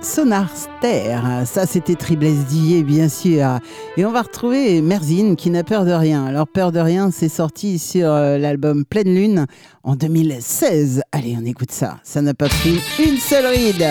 Sonarster, 0.00 1.18
ça 1.44 1.66
c'était 1.66 1.94
Triblesse 1.94 2.46
Dillet 2.46 2.82
bien 2.82 3.10
sûr. 3.10 3.58
Et 3.98 4.06
on 4.06 4.10
va 4.10 4.22
retrouver 4.22 4.80
Merzine 4.80 5.36
qui 5.36 5.50
n'a 5.50 5.62
peur 5.62 5.84
de 5.84 5.90
rien. 5.90 6.24
Alors 6.24 6.48
peur 6.48 6.72
de 6.72 6.80
rien, 6.80 7.10
c'est 7.10 7.28
sorti 7.28 7.78
sur 7.78 8.08
euh, 8.08 8.38
l'album 8.38 8.86
Pleine 8.86 9.14
Lune 9.14 9.46
en 9.82 9.94
2016. 9.94 11.02
Allez, 11.12 11.36
on 11.38 11.44
écoute 11.44 11.70
ça. 11.70 11.98
Ça 12.02 12.22
n'a 12.22 12.32
pas 12.32 12.48
pris 12.48 12.80
une 12.98 13.18
seule 13.18 13.44
ride. 13.44 13.84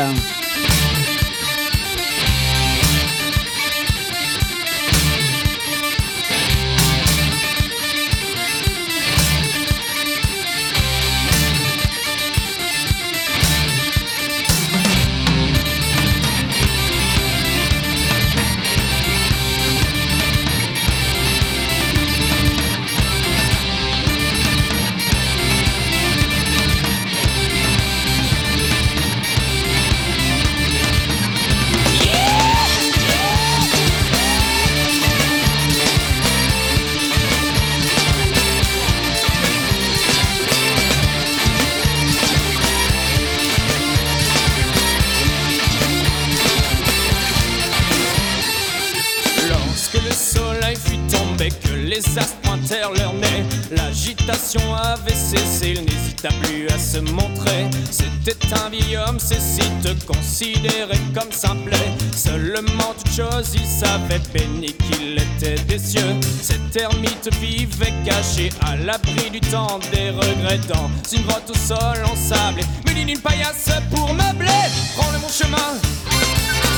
Les 51.95 52.17
astres 52.17 52.35
pointèrent 52.43 52.91
leur 52.91 53.13
nez, 53.13 53.45
l'agitation 53.71 54.61
avait 54.75 55.15
cessé, 55.15 55.75
il 55.77 55.85
n'hésita 55.85 56.27
plus 56.43 56.67
à 56.67 56.77
se 56.77 56.97
montrer. 56.97 57.67
C'était 57.89 58.53
un 58.53 58.69
vieil 58.69 58.97
homme, 58.97 59.17
Cécile 59.17 59.63
considéré 60.05 60.97
comme 61.13 61.31
simplet. 61.31 61.87
Seulement 62.13 62.93
toute 62.97 63.15
chose, 63.15 63.51
il 63.53 63.65
savait 63.65 64.21
béni 64.33 64.73
qu'il 64.73 65.17
était 65.17 65.61
des 65.63 65.79
cieux. 65.79 66.15
Cet 66.41 66.75
ermite 66.75 67.29
vivait 67.39 67.93
caché 68.03 68.49
à 68.61 68.75
l'abri 68.75 69.29
du 69.31 69.39
temps 69.39 69.79
des 69.93 70.09
regrets 70.09 70.59
dans 70.67 70.89
une 71.13 71.25
grotte 71.25 71.49
au 71.49 71.55
sol 71.55 72.03
ensablé, 72.11 72.63
muni 72.87 73.05
d'une 73.05 73.19
paillasse 73.19 73.69
pour 73.89 74.13
meubler. 74.13 74.67
Prends 74.97 75.11
le 75.11 75.19
bon 75.19 75.29
chemin, 75.29 75.79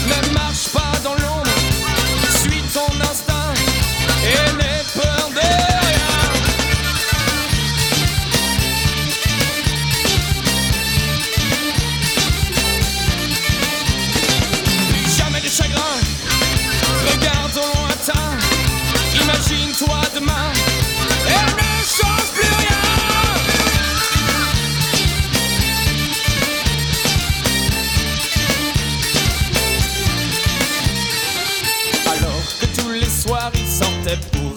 ne 0.08 0.34
marche 0.34 0.70
pas 0.72 1.00
dans 1.04 1.16
l'ombre. 1.16 1.47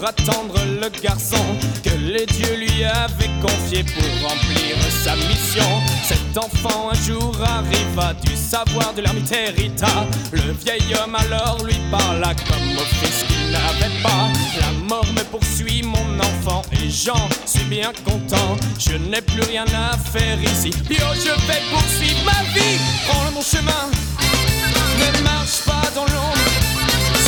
Attendre 0.05 0.55
le 0.80 0.88
garçon 1.03 1.44
que 1.82 1.90
les 1.90 2.26
dieux 2.26 2.57
lui 2.57 2.84
avaient 2.84 3.30
confié 3.40 3.84
pour 3.84 4.28
remplir 4.28 4.76
sa 5.05 5.14
mission. 5.16 5.64
Cet 6.07 6.36
enfant 6.36 6.90
un 6.90 7.07
jour 7.07 7.36
arriva 7.42 8.14
du 8.14 8.34
savoir 8.36 8.92
de 8.94 9.03
l'ermite 9.03 9.32
hérita. 9.32 10.07
Le 10.32 10.53
vieil 10.64 10.94
homme 10.94 11.14
alors 11.14 11.59
lui 11.64 11.76
parla 11.90 12.34
comme 12.34 12.76
au 12.76 12.86
fils 13.01 13.24
qu'il 13.28 13.51
n'avait 13.51 14.03
pas. 14.03 14.28
La 14.61 14.72
mort 14.88 15.07
me 15.14 15.22
poursuit, 15.24 15.82
mon 15.82 16.18
enfant, 16.20 16.62
et 16.72 16.88
j'en 16.90 17.28
suis 17.46 17.64
bien 17.64 17.92
content. 18.05 18.57
Je 18.78 18.96
n'ai 18.96 19.20
plus 19.22 19.42
rien 19.42 19.64
à 19.74 19.96
faire 19.96 20.38
ici. 20.42 20.70
Bio, 20.88 21.07
je 21.14 21.32
vais 21.46 21.62
poursuivre 21.70 22.24
ma 22.24 22.42
vie. 22.55 22.78
Prends 23.09 23.30
mon 23.32 23.42
chemin, 23.42 23.90
ne 24.98 25.22
marche 25.22 25.64
pas 25.64 25.88
dans 25.94 26.07
l'ombre. 26.07 26.38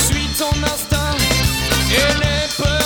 Suis 0.06 0.26
ton 0.38 0.62
instinct 0.62 0.91
et 1.94 2.14
n'aie 2.20 2.81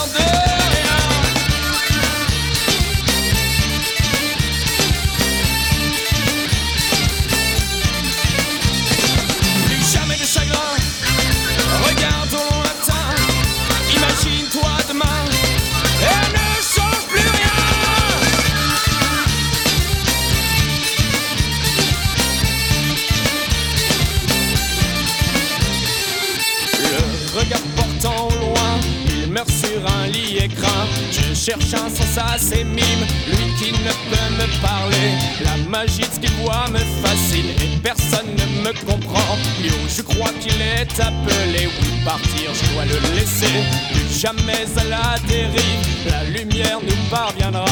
Un 31.49 31.61
sens 31.61 32.19
à 32.19 32.37
ses 32.39 32.65
mimes, 32.65 33.07
lui 33.29 33.55
qui 33.57 33.71
ne 33.71 33.91
peut 34.11 34.31
me 34.37 34.61
parler. 34.61 35.13
La 35.45 35.57
magie 35.71 36.01
de 36.01 36.07
ce 36.07 36.19
qu'il 36.19 36.33
voit 36.43 36.67
me 36.73 36.79
fascine 37.07 37.51
et 37.63 37.77
personne 37.85 38.27
ne 38.37 38.63
me 38.65 38.73
comprend. 38.85 39.39
Yo, 39.63 39.71
je 39.89 40.03
crois 40.03 40.31
qu'il 40.41 40.61
est 40.61 40.99
appelé, 40.99 41.69
oui, 41.81 41.89
partir, 42.05 42.51
je 42.53 42.73
dois 42.73 42.85
le 42.87 42.99
laisser. 43.15 43.47
Plus 43.93 44.21
jamais 44.21 44.67
à 44.77 44.85
la 44.85 45.19
dérive, 45.29 46.11
la 46.11 46.25
lumière 46.25 46.81
nous 46.83 47.11
parviendra. 47.11 47.65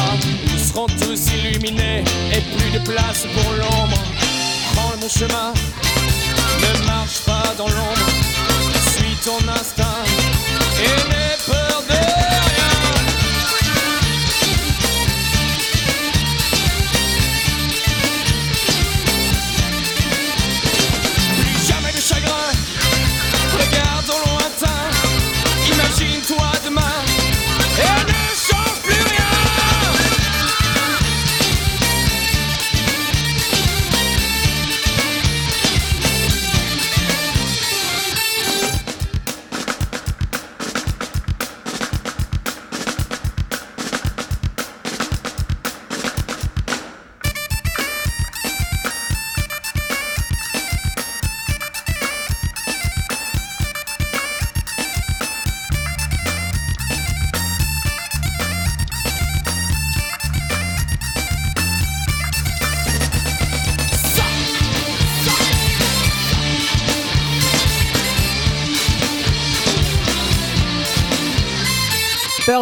Nous 0.52 0.58
serons 0.58 0.86
tous 0.86 1.32
illuminés 1.34 2.04
et 2.32 2.42
plus 2.56 2.78
de 2.78 2.84
place 2.84 3.26
pour 3.34 3.52
l'ombre. 3.54 3.98
Prends 4.72 4.96
mon 5.00 5.08
chemin, 5.08 5.52
ne 6.62 6.86
marche 6.86 7.18
pas 7.26 7.52
dans 7.58 7.68
l'ombre. 7.68 8.08
Suis 8.94 9.16
ton 9.24 9.48
instinct 9.48 10.04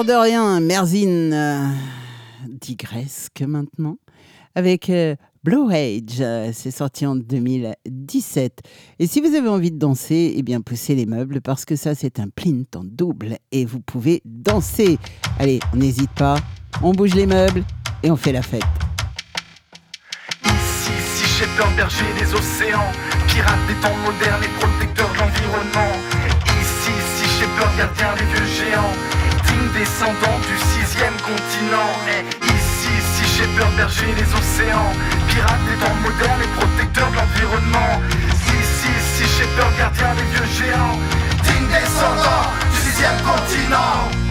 De 0.07 0.13
rien, 0.21 0.59
Merzine 0.59 1.33
euh, 1.33 1.69
digresse 2.49 3.29
que 3.33 3.45
maintenant 3.45 3.99
avec 4.57 4.91
euh, 4.91 5.15
Blue 5.45 5.73
Age. 5.73 6.19
euh, 6.21 6.51
C'est 6.53 6.73
sorti 6.73 7.07
en 7.07 7.15
2017. 7.15 8.63
Et 8.99 9.07
si 9.07 9.21
vous 9.21 9.33
avez 9.37 9.49
envie 9.49 9.71
de 9.71 9.79
danser, 9.79 10.35
eh 10.37 10.43
bien 10.43 10.61
poussez 10.61 10.97
les 10.97 11.07
meubles 11.07 11.41
parce 11.41 11.65
que 11.65 11.77
ça 11.77 11.95
c'est 11.95 12.19
un 12.19 12.27
plint 12.29 12.65
en 12.75 12.83
double 12.83 13.37
et 13.53 13.65
vous 13.65 13.79
pouvez 13.79 14.23
danser. 14.25 14.99
Allez, 15.39 15.61
on 15.73 15.77
n'hésite 15.77 16.11
pas, 16.11 16.35
on 16.83 16.91
bouge 16.91 17.15
les 17.15 17.27
meubles 17.27 17.63
et 18.03 18.11
on 18.11 18.17
fait 18.17 18.33
la 18.33 18.43
fête. 18.43 18.65
Ici, 20.45 20.91
si 21.15 21.25
berger 21.77 22.07
des 22.19 22.35
océans, 22.35 22.91
des 23.69 23.81
temps 23.81 23.97
modernes 24.05 24.43
et 24.43 24.61
protecteur 24.61 25.09
de. 25.15 25.93
Ici, 26.61 26.91
si 27.17 27.29
gardien 27.79 28.09
des 28.17 28.47
géants, 28.51 28.91
descendant 29.75 30.39
du 30.49 30.57
sixième 30.59 31.17
continent. 31.23 31.93
Ici, 32.43 32.93
si 33.15 33.25
Shepherd, 33.25 33.75
berger 33.77 34.13
des 34.15 34.29
océans, 34.35 34.93
pirate 35.29 35.65
des 35.69 35.77
temps 35.85 35.95
modernes 36.03 36.43
et 36.43 36.61
protecteur 36.61 37.11
de 37.11 37.17
l'environnement. 37.17 38.01
Ici, 38.61 38.93
si 39.15 39.25
Shepherd, 39.25 39.73
gardien 39.79 40.15
des 40.15 40.29
vieux 40.33 40.49
géants, 40.59 40.99
digne 41.45 41.69
descendant 41.69 42.47
du 42.71 42.91
sixième 42.91 43.19
continent. 43.23 44.22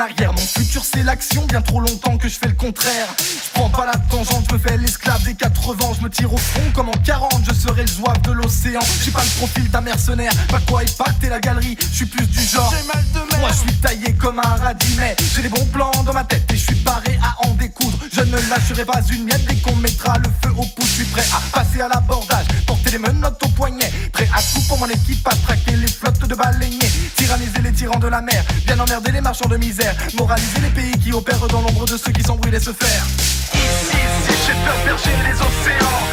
Arrière. 0.00 0.32
Mon 0.32 0.38
futur 0.38 0.82
c'est 0.84 1.02
l'action, 1.02 1.44
bien 1.46 1.60
trop 1.60 1.80
longtemps 1.80 2.16
que 2.16 2.28
je 2.28 2.38
fais 2.38 2.48
le 2.48 2.54
contraire. 2.54 3.06
Je 3.18 3.50
prends 3.52 3.68
pas 3.68 3.86
la 3.86 3.96
tangente, 4.10 4.44
je 4.48 4.54
me 4.54 4.58
fais 4.58 4.76
l'esclave 4.76 5.22
des 5.24 5.34
80. 5.34 5.76
Je 5.98 6.04
me 6.04 6.10
tire 6.10 6.32
au 6.32 6.36
front 6.36 6.70
comme 6.74 6.88
en 6.88 6.98
40, 7.04 7.42
je 7.48 7.54
serai 7.54 7.82
le 7.82 7.88
zouave 7.88 8.20
de 8.22 8.32
l'océan. 8.32 8.80
J'ai 9.04 9.10
pas 9.10 9.22
le 9.22 9.38
profil 9.38 9.70
d'un 9.70 9.82
mercenaire, 9.82 10.32
pas 10.48 10.60
quoi 10.60 10.82
épater 10.82 11.28
la 11.28 11.40
galerie. 11.40 11.76
Je 11.80 11.96
suis 11.96 12.06
plus 12.06 12.26
du 12.26 12.40
genre. 12.40 12.72
Moi 13.38 13.50
je 13.52 13.68
suis 13.68 13.76
taillé 13.80 14.14
comme 14.14 14.38
un 14.38 14.56
radis, 14.56 14.96
mais 14.98 15.14
j'ai 15.34 15.42
des 15.42 15.48
bons 15.48 15.66
plans 15.66 15.90
dans 16.04 16.12
ma 16.12 16.24
tête 16.24 16.50
et 16.50 16.56
je 16.56 16.64
suis 16.64 16.76
paré 16.76 17.18
à 17.22 17.46
en 17.46 17.54
découdre. 17.54 17.98
Je 18.12 18.22
ne 18.22 18.36
lâcherai 18.48 18.84
pas 18.84 19.00
une 19.12 19.24
miette 19.24 19.44
dès 19.46 19.56
qu'on 19.56 19.76
mettra 19.76 20.16
le 20.18 20.30
feu 20.42 20.54
au 20.56 20.64
pouce. 20.64 20.86
Je 20.86 21.04
suis 21.04 21.04
prêt 21.04 21.24
à 21.32 21.58
passer 21.58 21.80
à 21.80 21.88
l'abordage, 21.88 22.46
porter 22.66 22.90
les 22.90 22.98
menottes 22.98 23.42
au 23.44 23.48
poignet. 23.48 23.90
Prêt 24.12 24.28
à 24.34 24.40
tout 24.42 24.60
pour 24.68 24.78
mon 24.78 24.88
équipe, 24.88 25.26
à 25.26 25.34
traquer 25.46 25.76
les 25.76 25.88
flottes 25.88 26.26
de 26.26 26.34
baleiniers. 26.34 26.90
Tyranniser 27.16 27.60
les 27.62 27.72
tyrans 27.72 27.98
de 27.98 28.08
la 28.08 28.20
mer, 28.20 28.44
bien 28.66 28.78
emmerder 28.78 29.12
les 29.12 29.20
marchands 29.20 29.48
de 29.48 29.56
misère. 29.56 29.89
Moraliser 30.18 30.60
les 30.60 30.70
pays 30.70 30.98
qui 30.98 31.12
opèrent 31.12 31.46
dans 31.48 31.60
l'ombre 31.60 31.84
de 31.86 31.96
ceux 31.96 32.12
qui 32.12 32.22
s'embrouillent 32.22 32.54
et 32.54 32.60
se 32.60 32.72
faire. 32.72 33.06
Ici, 33.54 33.96
si 34.24 34.32
j'ai 34.46 34.52
peur 34.64 34.76
berger 34.84 35.10
les 35.24 35.34
océans, 35.34 36.09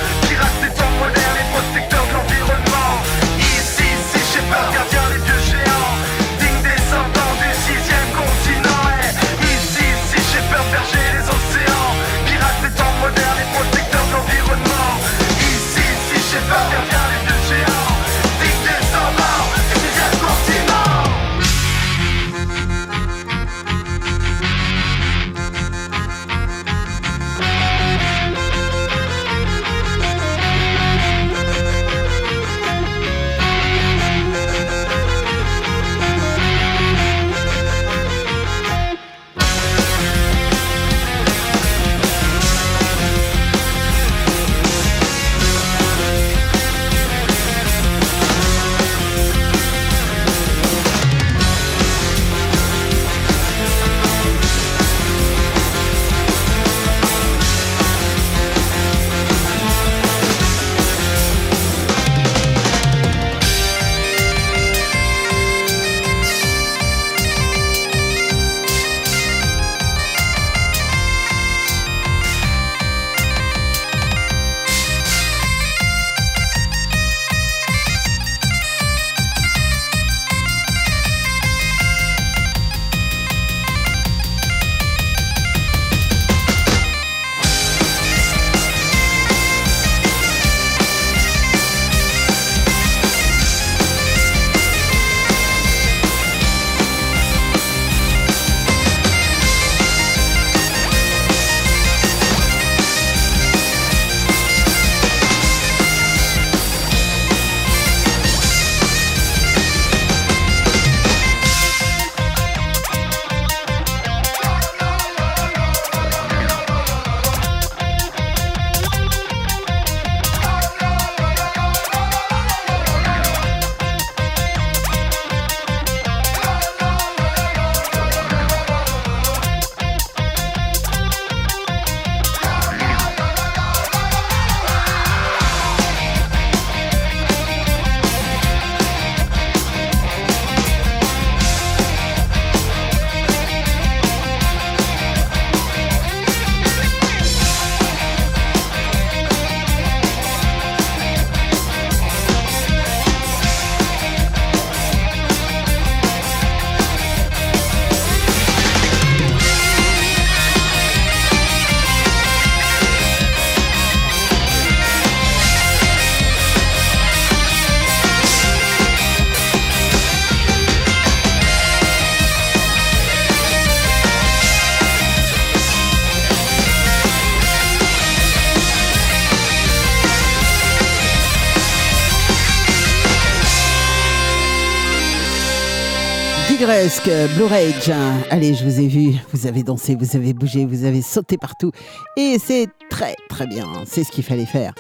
Blue 187.36 187.44
Rage. 187.44 187.92
Allez, 188.30 188.54
je 188.54 188.64
vous 188.64 188.80
ai 188.80 188.88
vu, 188.88 189.16
vous 189.34 189.46
avez 189.46 189.62
dansé, 189.62 189.96
vous 189.96 190.16
avez 190.16 190.34
bougé, 190.34 190.66
vous 190.66 190.86
avez 190.86 191.02
sauté 191.02 191.36
partout. 191.36 191.72
Et 192.16 192.38
c'est 192.42 192.68
très 192.90 193.14
très 193.28 193.46
bien, 193.46 193.68
c'est 193.86 194.06
ce 194.06 194.12
qu'il 194.12 194.24
fallait 194.24 194.46
faire. 194.46 194.74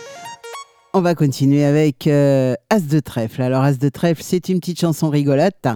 On 0.93 1.01
va 1.01 1.15
continuer 1.15 1.65
avec 1.65 2.07
euh, 2.07 2.55
As 2.69 2.79
de 2.79 3.01
trèfle. 3.01 3.41
Alors 3.41 3.61
As 3.61 3.77
de 3.77 3.89
trèfle, 3.89 4.21
c'est 4.23 4.47
une 4.47 4.61
petite 4.61 4.79
chanson 4.79 5.09
rigolote. 5.09 5.67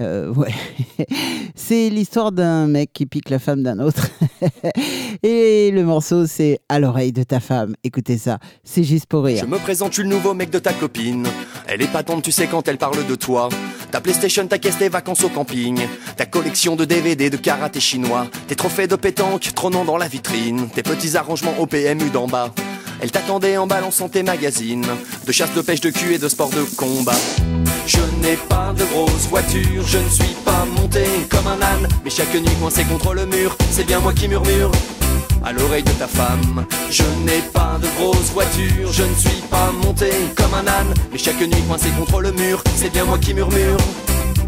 Euh, 0.00 0.32
ouais. 0.32 0.54
c'est 1.54 1.90
l'histoire 1.90 2.32
d'un 2.32 2.68
mec 2.68 2.94
qui 2.94 3.04
pique 3.04 3.28
la 3.28 3.38
femme 3.38 3.62
d'un 3.62 3.78
autre. 3.78 4.08
Et 5.22 5.70
le 5.72 5.84
morceau, 5.84 6.26
c'est 6.26 6.58
À 6.70 6.78
l'oreille 6.78 7.12
de 7.12 7.22
ta 7.22 7.38
femme. 7.38 7.74
Écoutez 7.84 8.16
ça, 8.16 8.38
c'est 8.64 8.82
juste 8.82 9.06
pour 9.06 9.24
rire. 9.24 9.42
Je 9.44 9.50
me 9.50 9.58
présente, 9.58 9.90
je 9.90 10.00
suis 10.00 10.08
le 10.08 10.14
nouveau 10.14 10.32
mec 10.32 10.48
de 10.48 10.58
ta 10.58 10.72
copine. 10.72 11.26
Elle 11.66 11.82
est 11.82 11.92
patente, 11.92 12.22
tu 12.22 12.32
sais, 12.32 12.46
quand 12.46 12.66
elle 12.66 12.78
parle 12.78 13.06
de 13.06 13.14
toi. 13.14 13.50
Ta 13.90 14.00
PlayStation, 14.00 14.46
ta 14.46 14.58
caisse, 14.58 14.78
tes 14.78 14.88
vacances 14.88 15.24
au 15.24 15.28
camping. 15.28 15.80
Ta 16.16 16.26
collection 16.26 16.76
de 16.76 16.84
DVD 16.84 17.30
de 17.30 17.36
karaté 17.36 17.80
chinois. 17.80 18.26
Tes 18.48 18.56
trophées 18.56 18.86
de 18.86 18.96
pétanque 18.96 19.52
trônant 19.54 19.84
dans 19.84 19.96
la 19.96 20.08
vitrine. 20.08 20.68
Tes 20.68 20.82
petits 20.82 21.16
arrangements 21.16 21.54
au 21.58 21.66
PMU 21.66 22.10
d'en 22.10 22.26
bas. 22.26 22.52
Elle 23.00 23.10
t'attendait 23.10 23.56
en 23.56 23.66
balançant 23.66 24.08
tes 24.08 24.22
magazines 24.22 24.86
de 25.26 25.32
chasse, 25.32 25.52
de 25.54 25.60
pêche, 25.60 25.80
de 25.80 25.90
cul 25.90 26.14
et 26.14 26.18
de 26.18 26.28
sport 26.28 26.50
de 26.50 26.62
combat. 26.76 27.12
Je 27.86 27.98
n'ai 28.22 28.36
pas 28.48 28.72
de 28.76 28.84
grosse 28.84 29.28
voiture, 29.28 29.86
je 29.86 29.98
ne 29.98 30.08
suis 30.08 30.34
pas 30.44 30.64
monté 30.80 31.04
comme 31.28 31.46
un 31.46 31.60
âne, 31.62 31.88
mais 32.04 32.10
chaque 32.10 32.34
nuit 32.34 32.56
coincé 32.60 32.84
contre 32.84 33.14
le 33.14 33.26
mur, 33.26 33.56
c'est 33.70 33.84
bien 33.84 34.00
moi 34.00 34.12
qui 34.12 34.28
murmure 34.28 34.72
à 35.44 35.52
l'oreille 35.52 35.82
de 35.82 35.90
ta 35.92 36.06
femme. 36.06 36.66
Je 36.90 37.02
n'ai 37.24 37.42
pas 37.52 37.78
de 37.80 37.88
grosse 37.98 38.30
voiture, 38.32 38.92
je 38.92 39.02
ne 39.02 39.14
suis 39.14 39.42
pas 39.50 39.70
monté 39.84 40.10
comme 40.36 40.54
un 40.54 40.66
âne, 40.66 40.94
mais 41.12 41.18
chaque 41.18 41.40
nuit 41.40 41.62
coincé 41.68 41.88
contre 41.98 42.20
le 42.20 42.32
mur, 42.32 42.62
c'est 42.76 42.92
bien 42.92 43.04
moi 43.04 43.18
qui 43.18 43.34
murmure 43.34 43.78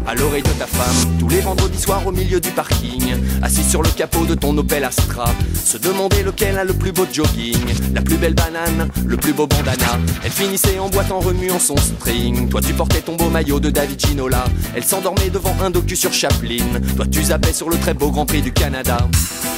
à 0.09 0.15
l'oreille 0.15 0.41
de 0.41 0.49
ta 0.49 0.65
femme, 0.65 1.19
tous 1.19 1.29
les 1.29 1.39
vendredis 1.39 1.79
soirs 1.79 2.05
au 2.07 2.11
milieu 2.11 2.39
du 2.39 2.49
parking, 2.49 3.13
assis 3.43 3.63
sur 3.63 3.83
le 3.83 3.89
capot 3.89 4.25
de 4.25 4.33
ton 4.33 4.57
Opel 4.57 4.83
Astra, 4.83 5.25
se 5.53 5.77
demander 5.77 6.23
lequel 6.23 6.57
a 6.57 6.63
le 6.63 6.73
plus 6.73 6.91
beau 6.91 7.05
jogging, 7.13 7.63
la 7.93 8.01
plus 8.01 8.17
belle 8.17 8.33
banane, 8.33 8.89
le 9.05 9.17
plus 9.17 9.33
beau 9.33 9.45
bandana. 9.45 9.99
Elle 10.23 10.31
finissait 10.31 10.79
en 10.79 10.89
boîte 10.89 11.11
en 11.11 11.19
remuant 11.19 11.59
son 11.59 11.77
string. 11.77 12.49
Toi 12.49 12.59
tu 12.59 12.73
portais 12.73 13.01
ton 13.01 13.17
beau 13.17 13.29
maillot 13.29 13.59
de 13.59 13.69
David 13.69 14.03
Ginola. 14.03 14.45
Elle 14.75 14.83
s'endormait 14.83 15.29
devant 15.29 15.55
un 15.61 15.69
docu 15.69 15.95
sur 15.95 16.11
Chaplin. 16.11 16.65
Toi 16.95 17.05
tu 17.05 17.25
zappais 17.25 17.53
sur 17.53 17.69
le 17.69 17.77
très 17.77 17.93
beau 17.93 18.09
Grand 18.09 18.25
Prix 18.25 18.41
du 18.41 18.51
Canada. 18.51 18.97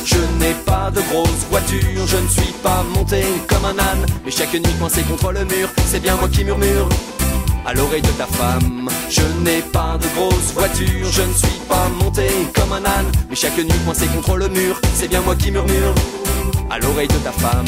Je 0.04 0.18
n'ai 0.43 0.54
pas 0.66 0.91
de 0.91 0.99
grosse 1.14 1.45
voiture, 1.49 2.06
je 2.08 2.18
ne 2.18 2.28
suis 2.28 2.54
pas 2.62 2.84
monté 2.93 3.24
comme 3.47 3.64
un 3.64 3.80
âne, 3.80 4.06
mais 4.26 4.32
chaque 4.32 4.54
nuit 4.54 4.74
coincé 4.80 5.02
contre 5.04 5.32
le 5.32 5.45
mur, 5.45 5.70
c'est 5.86 6.02
bien 6.02 6.18
moi 6.18 6.28
qui 6.28 6.43
murmure 6.43 6.89
à 7.66 7.74
l'oreille 7.74 8.01
de 8.01 8.12
ta 8.12 8.26
femme. 8.26 8.89
Je 9.09 9.22
n'ai 9.43 9.62
pas 9.62 9.97
de 10.01 10.07
grosse 10.16 10.53
voiture, 10.53 11.12
je 11.12 11.22
ne 11.22 11.34
suis 11.34 11.59
pas 11.68 11.88
monté 12.01 12.28
comme 12.53 12.74
un 12.74 12.86
âne, 12.86 13.12
mais 13.30 13.36
chaque 13.36 13.57
nuit 13.57 13.80
coincé 13.86 14.07
contre 14.07 14.38
le 14.38 14.47
mur, 14.49 14.80
c'est 14.93 15.07
bien 15.07 15.22
moi 15.22 15.36
qui 15.36 15.51
murmure 15.51 15.93
à 16.70 16.80
l'oreille 16.80 17.07
de 17.07 17.18
ta 17.24 17.32
femme. 17.32 17.66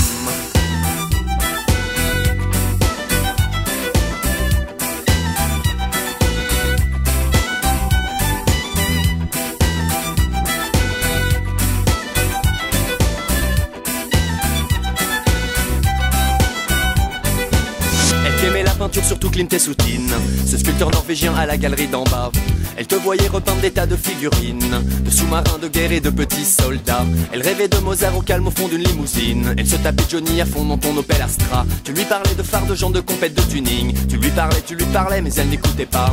Peinture 19.14 19.20
sur 19.20 19.20
tout 19.20 19.30
Clint 19.30 19.59
Soutine. 19.59 20.11
Ce 20.45 20.57
sculpteur 20.57 20.91
norvégien 20.91 21.34
à 21.36 21.45
la 21.45 21.57
galerie 21.57 21.88
d'en 21.88 22.03
bas. 22.03 22.32
Elle 22.78 22.88
te 22.88 22.95
voyait 22.95 23.28
repeindre 23.28 23.61
des 23.61 23.72
tas 23.72 23.86
de 23.86 23.95
figurines, 23.95 24.82
de 25.05 25.09
sous-marins 25.09 25.59
de 25.61 25.68
guerre 25.68 25.91
et 25.91 25.99
de 25.99 26.09
petits 26.09 26.45
soldats. 26.45 27.05
Elle 27.32 27.41
rêvait 27.41 27.68
de 27.68 27.78
Mozart 27.78 28.18
au 28.18 28.22
calme 28.22 28.47
au 28.47 28.51
fond 28.51 28.68
d'une 28.68 28.84
limousine. 28.84 29.53
Elle 29.57 29.68
se 29.68 29.76
tapait 29.76 30.03
Johnny 30.09 30.41
à 30.41 30.45
fond 30.45 30.66
dans 30.66 30.78
ton 30.78 30.95
Opel 30.97 31.22
Astra. 31.22 31.66
Tu 31.84 31.93
lui 31.93 32.05
parlais 32.05 32.36
de 32.36 32.43
phares 32.43 32.66
de 32.66 32.76
gens 32.76 32.89
de 32.89 32.99
compète 32.99 33.36
de 33.36 33.41
tuning. 33.41 33.93
Tu 34.07 34.18
lui 34.18 34.30
parlais, 34.30 34.61
tu 34.66 34.76
lui 34.76 34.86
parlais, 34.86 35.22
mais 35.22 35.34
elle 35.38 35.49
n'écoutait 35.49 35.86
pas. 35.86 36.11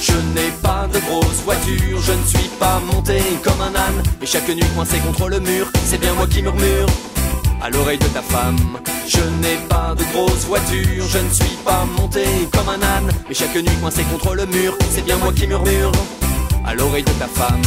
Je 0.00 0.12
n'ai 0.12 0.50
pas 0.62 0.86
de 0.92 0.98
grosse 1.00 1.42
voiture, 1.44 2.00
je 2.00 2.12
ne 2.12 2.26
suis 2.26 2.50
pas 2.58 2.80
monté 2.92 3.18
comme 3.42 3.60
un 3.60 3.74
âne. 3.74 4.02
Et 4.22 4.26
chaque 4.26 4.48
nuit 4.48 4.66
coincé 4.74 4.98
contre 4.98 5.28
le 5.28 5.40
mur, 5.40 5.70
c'est 5.86 6.00
bien 6.00 6.12
moi 6.14 6.26
qui 6.26 6.42
murmure 6.42 6.86
à 7.60 7.70
l'oreille 7.70 7.98
de 7.98 8.06
ta 8.06 8.22
femme. 8.22 8.56
Je 9.06 9.20
n'ai 9.40 9.56
pas 9.68 9.94
de 9.96 10.04
grosse 10.12 10.44
voiture, 10.46 11.04
je 11.08 11.18
ne 11.18 11.30
suis 11.30 11.56
pas 11.64 11.84
monté 11.98 12.24
comme 12.52 12.68
un 12.68 12.82
âne, 12.82 13.10
mais 13.28 13.34
chaque 13.34 13.54
nuit 13.54 13.76
coincé 13.80 14.02
contre 14.04 14.34
le 14.34 14.46
mur, 14.46 14.76
c'est 14.90 15.04
bien 15.04 15.16
moi 15.16 15.32
qui 15.32 15.46
murmure 15.46 15.92
à 16.64 16.74
l'oreille 16.74 17.04
de 17.04 17.12
ta 17.12 17.26
femme. 17.26 17.62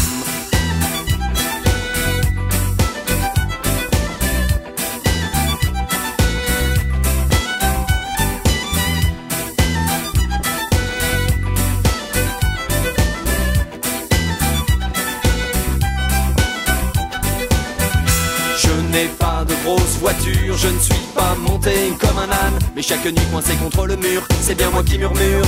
Grosse 19.67 19.97
voiture, 19.99 20.57
je 20.57 20.67
ne 20.67 20.79
suis 20.79 21.05
pas 21.13 21.35
monté 21.35 21.71
comme 21.99 22.17
un 22.17 22.31
âne, 22.31 22.57
mais 22.75 22.81
chaque 22.81 23.05
nuit 23.05 23.27
coincé 23.31 23.53
contre 23.55 23.85
le 23.85 23.95
mur, 23.97 24.21
c'est 24.41 24.55
bien 24.55 24.69
moi 24.71 24.83
qui 24.83 24.97
murmure 24.97 25.45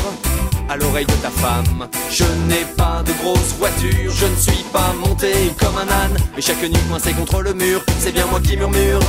à 0.70 0.76
l'oreille 0.76 1.06
de 1.06 1.14
ta 1.14 1.30
femme. 1.30 1.88
Je 2.12 2.26
n'ai 2.48 2.66
pas 2.78 3.02
de 3.06 3.14
grosse 3.24 3.54
voiture, 3.58 4.12
je 4.12 4.26
ne 4.26 4.36
suis 4.36 4.64
pas 4.74 4.94
monté 5.04 5.32
comme 5.60 5.78
un 5.78 5.90
âne, 6.04 6.18
mais 6.36 6.42
chaque 6.42 6.62
nuit 6.62 6.86
coincé 6.90 7.14
contre 7.14 7.42
le 7.42 7.54
mur, 7.54 7.82
c'est 8.00 8.12
bien 8.12 8.26
moi 8.28 8.40
qui 8.40 8.58
murmure 8.58 9.00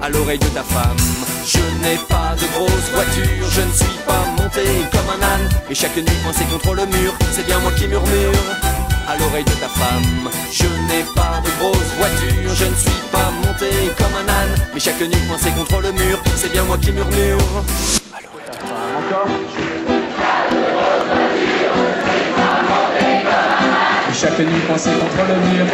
à 0.00 0.08
l'oreille 0.08 0.38
de 0.38 0.48
ta 0.48 0.62
femme. 0.62 0.96
Je 1.44 1.58
n'ai 1.82 1.96
pas 2.08 2.34
de 2.40 2.46
grosse 2.54 2.88
voiture, 2.94 3.48
je 3.50 3.60
ne 3.62 3.72
suis 3.72 3.98
pas 4.06 4.24
monté 4.38 4.62
comme 4.92 5.10
un 5.18 5.22
âne, 5.22 5.48
mais 5.68 5.74
chaque 5.74 5.96
nuit 5.96 6.22
coincé 6.24 6.44
contre 6.44 6.74
le 6.74 6.86
mur, 6.86 7.12
c'est 7.32 7.46
bien 7.46 7.58
moi 7.58 7.72
qui 7.72 7.88
murmure 7.88 8.32
à 9.08 9.16
l'oreille 9.16 9.44
de 9.44 9.50
ta 9.52 9.68
femme. 9.68 10.30
Je 10.52 10.66
n'ai 10.88 11.04
pas 11.14 11.40
de 11.44 11.50
grosse 11.58 11.92
voiture, 11.98 12.54
je 12.54 12.64
ne 12.64 12.74
suis 12.74 13.02
pas 13.12 13.30
monté 13.42 13.70
comme 13.96 14.14
un 14.14 14.28
âne, 14.28 14.54
mais 14.74 14.80
chaque 14.80 15.00
nuit 15.00 15.26
coincé 15.28 15.50
contre 15.50 15.80
le 15.80 15.92
mur, 15.92 16.18
c'est 16.34 16.50
bien 16.52 16.64
moi 16.64 16.76
qui 16.78 16.92
murmure. 16.92 17.38
À 18.12 18.20
l'oreille 18.22 18.46
de 18.46 18.52
ta 18.52 18.58
femme. 18.58 18.76
Encore 18.98 19.28
chaque 24.18 24.38
nuit 24.38 24.60
coincé 24.66 24.90
contre 24.90 25.28
le 25.28 25.34
mur. 25.50 25.66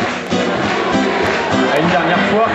À 1.72 1.78
une 1.78 1.88
dernière 1.88 2.18
fois. 2.30 2.48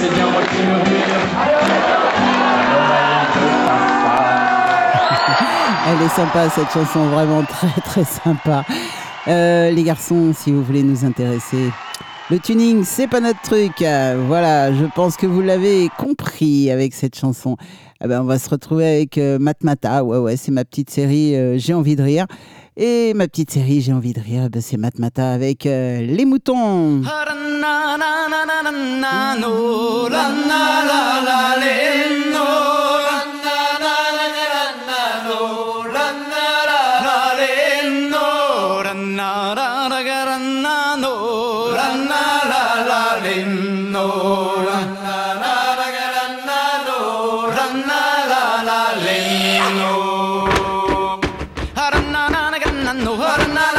C'est 0.00 0.14
bien 0.14 0.26
moi 0.26 0.42
qui 0.42 0.62
murmure. 0.62 2.03
Elle 5.86 6.00
est 6.00 6.08
sympa 6.08 6.48
cette 6.48 6.70
chanson, 6.70 7.08
vraiment 7.08 7.42
très 7.42 7.80
très 7.82 8.04
sympa. 8.04 8.64
Euh, 9.28 9.70
les 9.70 9.82
garçons, 9.82 10.32
si 10.34 10.50
vous 10.50 10.62
voulez 10.62 10.82
nous 10.82 11.04
intéresser, 11.04 11.70
le 12.30 12.38
tuning, 12.38 12.84
c'est 12.84 13.06
pas 13.06 13.20
notre 13.20 13.42
truc. 13.42 13.82
Euh, 13.82 14.22
voilà, 14.26 14.72
je 14.72 14.86
pense 14.94 15.18
que 15.18 15.26
vous 15.26 15.42
l'avez 15.42 15.90
compris 15.98 16.70
avec 16.70 16.94
cette 16.94 17.18
chanson. 17.18 17.58
Eh 18.02 18.08
ben, 18.08 18.22
on 18.22 18.24
va 18.24 18.38
se 18.38 18.48
retrouver 18.48 18.86
avec 18.86 19.18
euh, 19.18 19.38
Matmata. 19.38 20.04
Ouais, 20.04 20.16
ouais, 20.16 20.36
c'est 20.38 20.52
ma 20.52 20.64
petite 20.64 20.88
série 20.88 21.58
J'ai 21.58 21.74
envie 21.74 21.96
de 21.96 22.02
rire. 22.02 22.26
Et 22.78 23.12
ma 23.14 23.28
petite 23.28 23.50
série 23.50 23.82
J'ai 23.82 23.92
envie 23.92 24.14
de 24.14 24.20
rire, 24.20 24.48
ben, 24.48 24.62
c'est 24.62 24.78
Matmata 24.78 25.32
avec 25.32 25.64
les 25.64 26.24
moutons. 26.24 27.02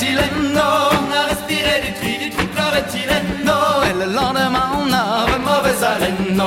Chlorantilleno, 0.00 0.62
on 0.92 1.12
a 1.12 1.26
respiré 1.28 1.82
du 1.84 1.92
tri, 1.92 2.16
du 2.18 2.30
tri, 2.30 2.46
chlorantilleno, 2.54 3.82
et 3.84 3.92
le 3.92 4.12
lendemain 4.14 4.70
on 4.80 4.90
avait 4.90 5.38
mauvaise 5.38 5.84
haleine, 5.84 6.40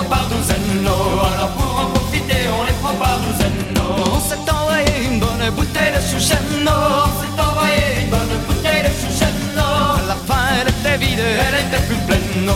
prend 0.00 0.16
par 0.16 0.28
douzaine, 0.28 0.86
alors 0.86 1.50
pour 1.56 1.80
en 1.80 1.86
profiter, 1.86 2.48
on 2.58 2.64
les 2.64 2.72
prend 2.80 2.94
par 2.94 3.18
douzaine. 3.18 3.52
On 3.88 4.20
s'est 4.20 4.50
envoyé 4.50 5.04
une 5.10 5.18
bonne 5.18 5.50
bouteille 5.54 5.92
de 5.94 6.00
chouchen, 6.00 6.38
on 6.60 7.10
s'est 7.20 7.36
envoyé 7.40 8.02
une 8.02 8.10
bonne 8.10 8.34
bouteille 8.46 8.82
de 8.82 8.88
chouchen. 8.88 9.34
À 9.58 10.06
la 10.08 10.16
fin, 10.26 10.42
elle 10.60 10.68
était 10.68 10.98
vide, 11.04 11.20
elle 11.20 11.60
était 11.66 11.84
plus 11.86 12.00
pleine, 12.06 12.48
à 12.48 12.50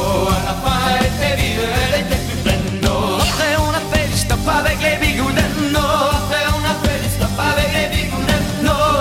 la 0.48 0.54
fin, 0.62 0.78
elle 0.96 1.06
était 1.06 1.36
vide, 1.40 1.60
elle 1.84 2.00
était 2.00 2.22
plus 2.26 2.38
pleine. 2.44 2.80
Après, 2.84 3.54
on 3.58 3.70
a 3.70 3.82
fait 3.92 4.06
du 4.08 4.16
stop 4.16 4.46
avec 4.48 4.78
les 4.80 4.96
bigoudens, 5.06 5.76
après, 5.76 6.44
on 6.56 6.62
a 6.64 6.74
fait 6.82 6.98
du 7.02 7.10
stop 7.16 7.36
avec 7.38 7.68
les 7.76 7.88
bigoudens, 7.94 8.48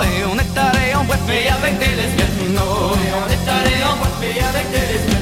et 0.04 0.24
on 0.30 0.36
est 0.36 0.56
allé 0.58 0.94
en 0.94 1.04
boîte, 1.04 1.24
mais 1.26 1.48
avec 1.48 1.78
des 1.78 1.94
lesbiennes, 1.96 2.52
et 2.52 3.12
on 3.20 3.26
est 3.34 3.46
allé 3.56 3.76
en 3.84 3.96
boîte, 3.96 4.18
mais 4.20 4.36
avec 4.42 4.70
des 4.70 4.86
lesbiennes. 4.92 5.13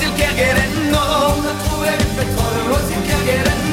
Rosilkerguer 0.00 0.42
et 0.42 0.90
non. 0.90 1.36
On 1.36 1.42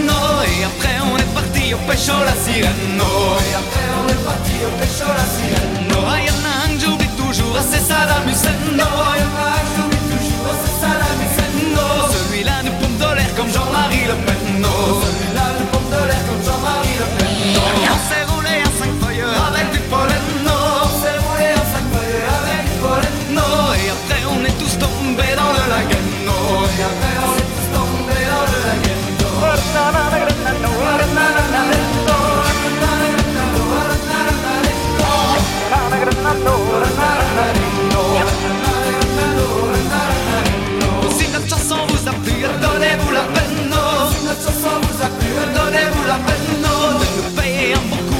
non. 0.05 0.41
Et 0.43 0.63
après 0.65 0.95
on 1.09 1.17
est 1.17 1.33
parti 1.33 1.73
au 1.73 1.77
pêche 1.77 2.07
la 2.07 2.35
sirène. 2.35 2.97
Et 2.97 3.55
après 3.55 3.87
on 4.03 4.09
est 4.09 4.23
parti 4.25 4.53
au 4.65 4.69
pêche 4.79 4.99
la 4.99 5.25
sirène. 5.25 5.66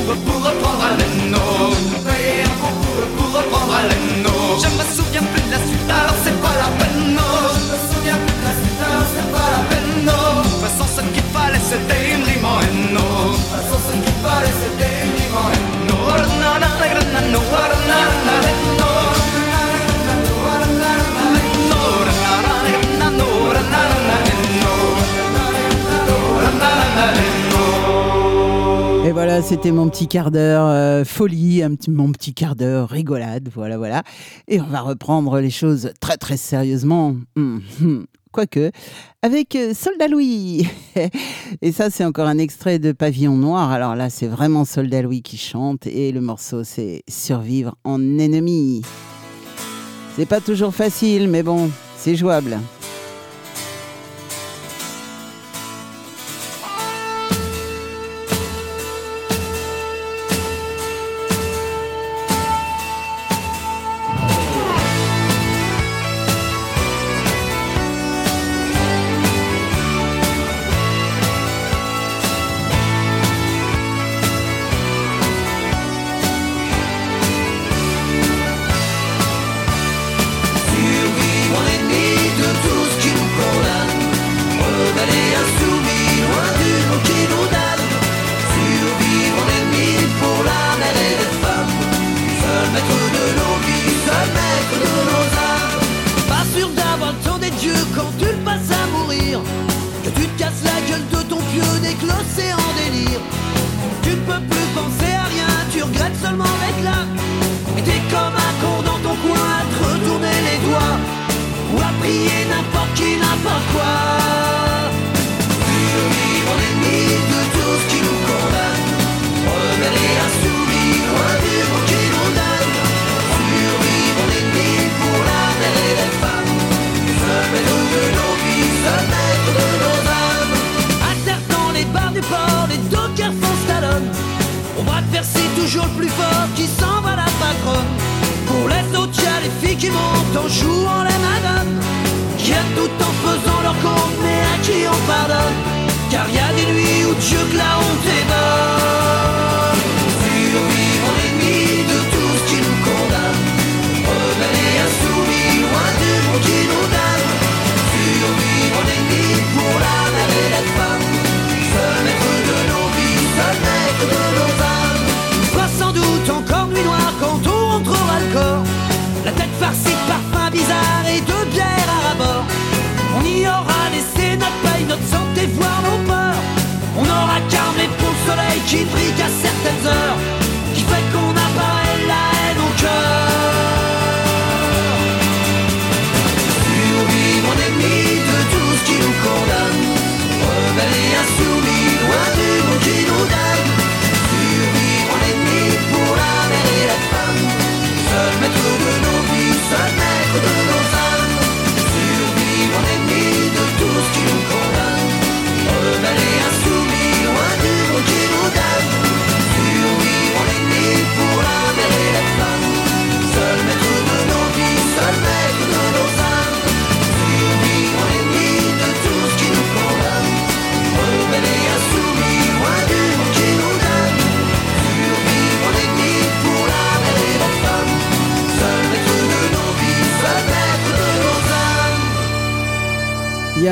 Pull 0.08 0.16
up 0.16 0.64
all 0.66 0.82
I 0.82 0.96
know. 1.30 1.76
Pull 3.18 3.36
up 3.36 3.54
all 3.54 3.72
I 3.72 3.84
know. 4.24 5.07
C'était 29.44 29.72
mon 29.72 29.88
petit 29.88 30.08
quart 30.08 30.32
d'heure 30.32 30.66
euh, 30.66 31.06
folie, 31.06 31.62
mon 31.88 32.12
petit 32.12 32.34
quart 32.34 32.56
d'heure 32.56 32.90
rigolade, 32.90 33.50
voilà, 33.54 33.78
voilà. 33.78 34.04
Et 34.48 34.60
on 34.60 34.66
va 34.66 34.82
reprendre 34.82 35.40
les 35.40 35.52
choses 35.52 35.92
très, 36.02 36.18
très 36.18 36.38
sérieusement. 36.38 37.16
Mhm. 37.36 38.06
Quoique, 38.32 38.72
avec 39.22 39.56
euh, 39.56 39.74
Soldat 39.74 40.08
Louis. 40.08 40.68
et 41.62 41.72
ça, 41.72 41.90
c'est 41.90 42.04
encore 42.04 42.28
un 42.28 42.40
extrait 42.40 42.80
de 42.80 42.92
Pavillon 42.92 43.38
Noir. 43.38 43.72
Alors 43.72 43.96
là, 43.96 44.10
c'est 44.10 44.28
vraiment 44.28 44.66
Soldat 44.66 45.04
Louis 45.04 45.22
qui 45.22 45.38
chante 45.38 45.86
et 45.88 46.12
le 46.12 46.22
morceau, 46.22 46.64
c'est 46.64 47.04
Survivre 47.08 47.76
en 47.84 48.18
ennemi. 48.18 48.82
C'est 50.16 50.28
pas 50.28 50.42
toujours 50.42 50.74
facile, 50.74 51.30
mais 51.30 51.44
bon, 51.44 51.70
c'est 51.96 52.16
jouable. 52.16 52.58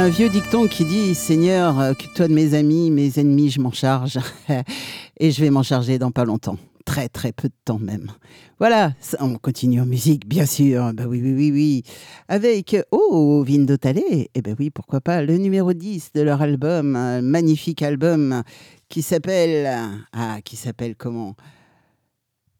Un 0.06 0.10
vieux 0.10 0.30
dicton 0.30 0.68
qui 0.68 0.86
dit 0.86 1.16
Seigneur, 1.16 1.80
occupe-toi 1.80 2.28
de 2.28 2.34
mes 2.34 2.54
amis, 2.54 2.92
mes 2.92 3.18
ennemis, 3.18 3.50
je 3.50 3.60
m'en 3.60 3.72
charge. 3.72 4.20
Et 5.20 5.32
je 5.32 5.42
vais 5.42 5.50
m'en 5.50 5.64
charger 5.64 5.98
dans 5.98 6.12
pas 6.12 6.26
longtemps. 6.26 6.60
Très, 6.86 7.10
très 7.10 7.32
peu 7.32 7.48
de 7.48 7.54
temps 7.66 7.80
même. 7.80 8.12
Voilà, 8.60 8.94
on 9.20 9.40
continue 9.40 9.82
en 9.82 9.88
musique, 9.88 10.28
bien 10.28 10.46
sûr. 10.46 10.94
Bah 10.94 11.06
oui, 11.08 11.22
oui, 11.24 11.34
oui, 11.34 11.52
oui. 11.52 11.84
Avec, 12.28 12.76
oh, 12.92 13.44
Vindo 13.48 13.78
Talé. 13.78 14.30
Eh 14.36 14.44
ben 14.44 14.56
oui, 14.60 14.70
pourquoi 14.70 15.02
pas, 15.02 15.24
le 15.24 15.38
numéro 15.38 15.74
10 15.74 16.12
de 16.14 16.22
leur 16.22 16.40
album, 16.44 16.96
un 16.96 17.24
magnifique 17.24 17.82
album 17.82 18.44
qui 18.90 19.02
s'appelle. 19.02 19.68
Ah, 20.14 20.38
qui 20.46 20.56
s'appelle 20.56 20.96
comment? 20.96 21.36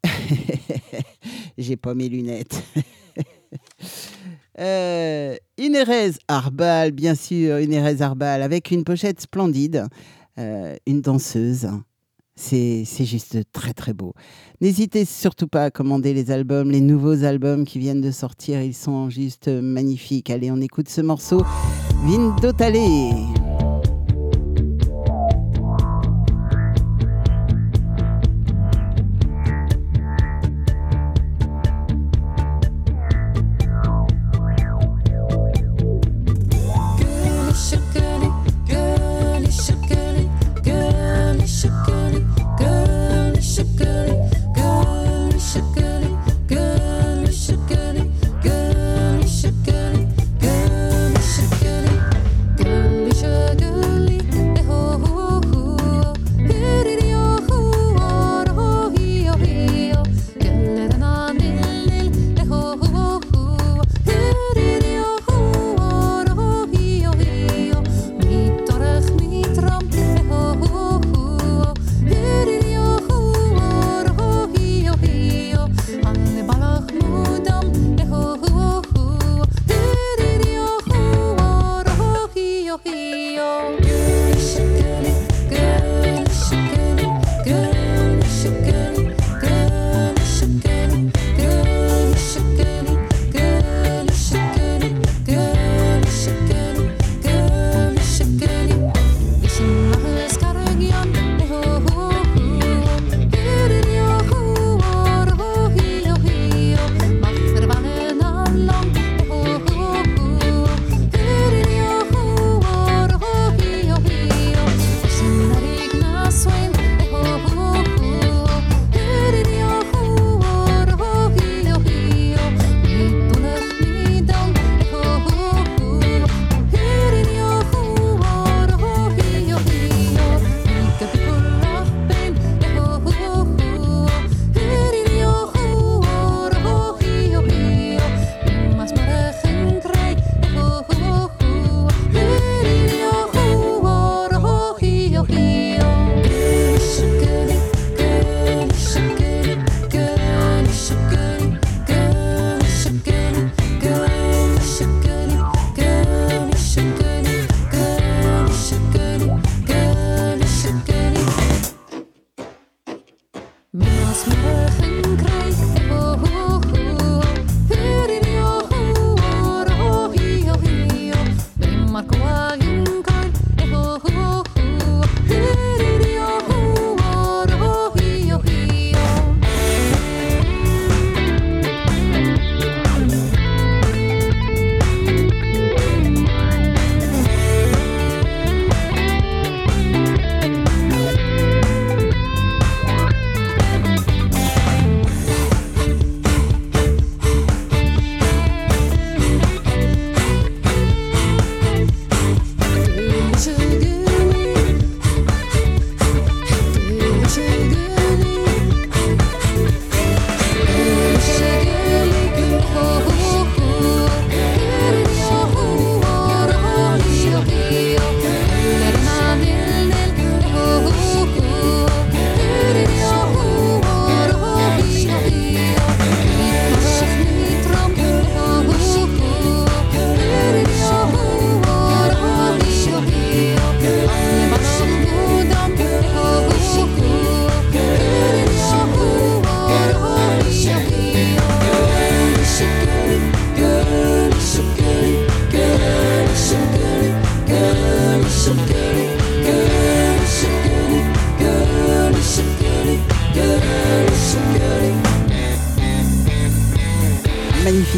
J'ai 1.60 1.78
pas 1.78 1.94
mes 1.94 2.10
lunettes. 2.10 2.64
Euh, 4.60 5.36
une 5.58 5.76
Erez 5.76 6.12
Arbal, 6.28 6.92
bien 6.92 7.16
sûr, 7.16 7.58
une 7.58 7.74
Erez 7.74 8.02
Arbal, 8.02 8.42
avec 8.42 8.72
une 8.72 8.84
pochette 8.84 9.22
splendide, 9.22 9.86
euh, 10.40 10.76
une 10.86 11.02
danseuse. 11.02 11.68
C'est 12.38 12.84
juste 12.86 13.38
très 13.54 13.74
très 13.74 13.94
beau. 13.94 14.14
N'hésitez 14.60 15.06
surtout 15.06 15.48
pas 15.48 15.66
à 15.66 15.72
commander 15.72 16.14
les 16.14 16.32
albums, 16.32 16.70
les 16.70 16.82
nouveaux 16.82 17.24
albums 17.24 17.64
qui 17.64 17.80
viennent 17.80 18.02
de 18.02 18.12
sortir, 18.12 18.62
ils 18.62 18.74
sont 18.74 19.10
juste 19.10 19.48
magnifiques. 19.48 20.30
Allez, 20.30 20.52
on 20.52 20.60
écoute 20.60 20.90
ce 20.90 21.00
morceau, 21.00 21.44
Vindo 22.04 22.52
Talé. 22.52 23.12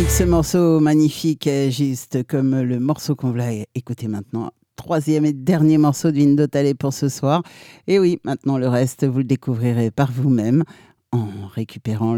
Ce 0.05 0.23
morceau, 0.23 0.79
magnifique, 0.79 1.49
juste 1.69 2.23
comme 2.27 2.61
le 2.61 2.79
morceau 2.79 3.15
qu'on 3.15 3.31
va 3.31 3.45
écouter 3.73 4.07
maintenant. 4.07 4.51
Troisième 4.75 5.25
et 5.25 5.33
dernier 5.33 5.79
morceau 5.79 6.11
de 6.11 6.17
Window 6.17 6.45
pour 6.79 6.93
ce 6.93 7.09
soir. 7.09 7.41
Et 7.87 7.97
oui, 7.97 8.19
maintenant 8.23 8.59
le 8.59 8.67
reste, 8.67 9.05
vous 9.05 9.17
le 9.17 9.23
découvrirez 9.23 9.89
par 9.89 10.11
vous-même 10.11 10.63
en 11.11 11.27
récupérant 11.47 12.15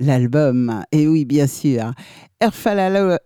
l'album. 0.00 0.82
Et 0.90 1.06
oui, 1.06 1.24
bien 1.24 1.46
sûr, 1.46 1.92
Erfala 2.40 2.90
Lalo. 2.90 3.16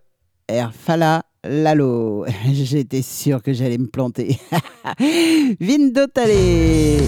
Erfala 0.47 1.23
Lalo. 1.43 2.25
J'étais 2.51 3.01
sûre 3.01 3.41
que 3.41 3.51
j'allais 3.51 3.79
me 3.79 3.87
planter. 3.87 4.39
Vindo 5.59 6.05
Talley. 6.07 6.99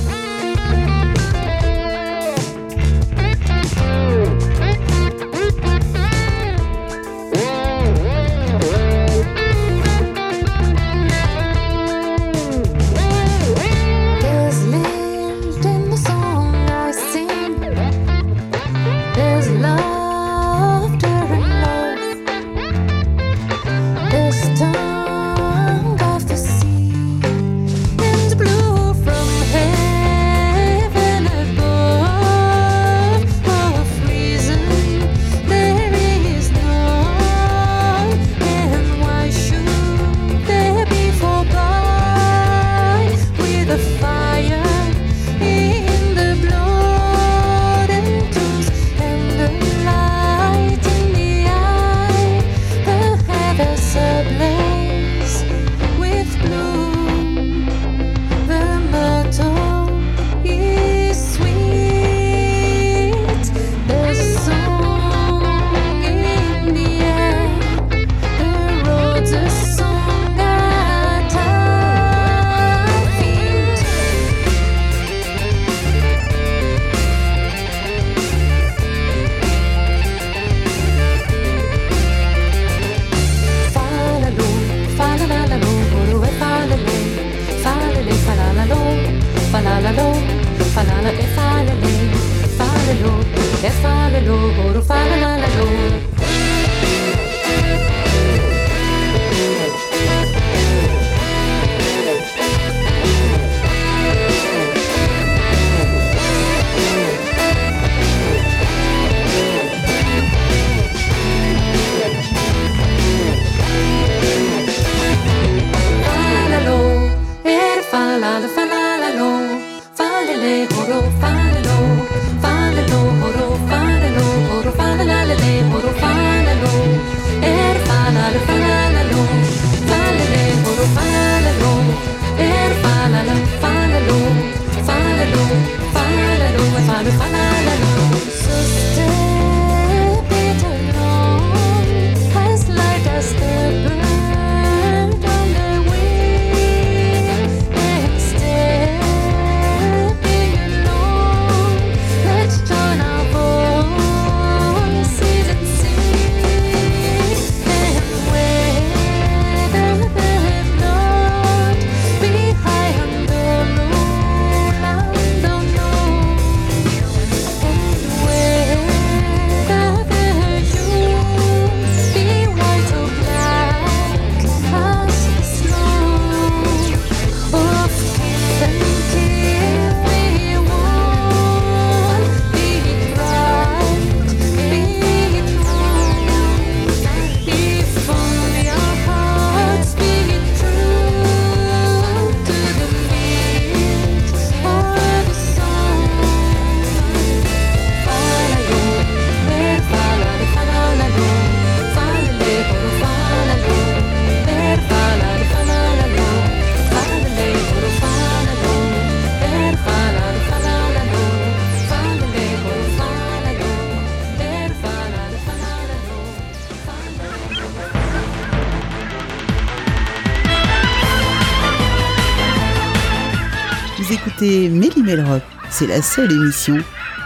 Méli 224.72 225.03
Melrock. 225.03 225.43
C'est 225.70 225.88
la 225.88 226.01
seule 226.01 226.32
émission 226.32 226.78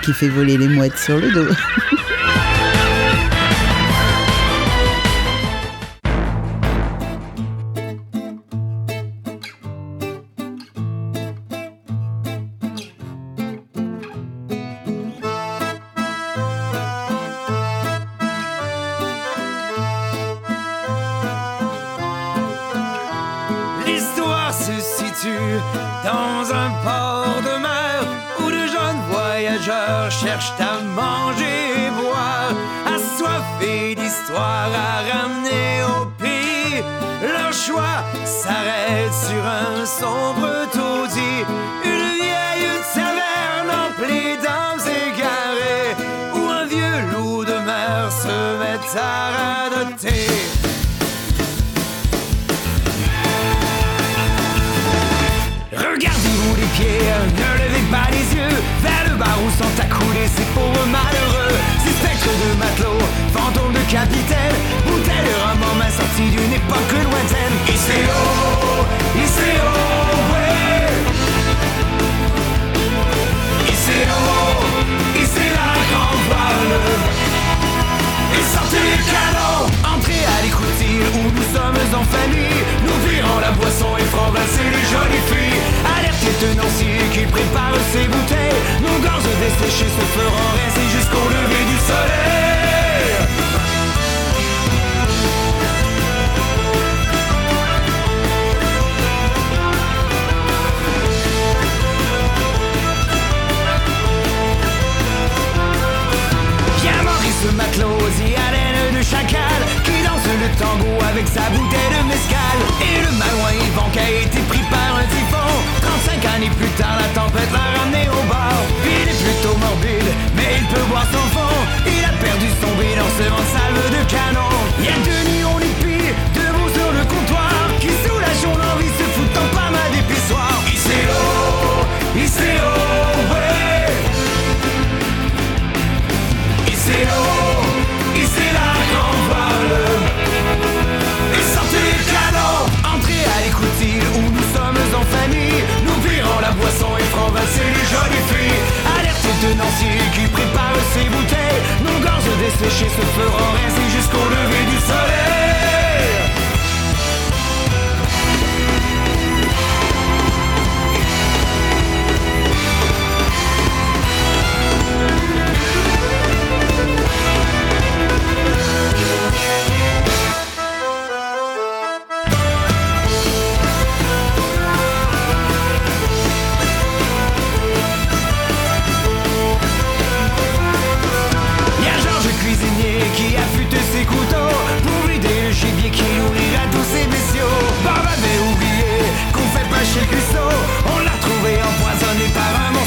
qui 0.03 0.13
fait 0.13 0.29
voler 0.29 0.57
les 0.57 0.67
mouettes 0.67 0.97
sur 0.97 1.17
le 1.17 1.31
dos. 1.31 1.53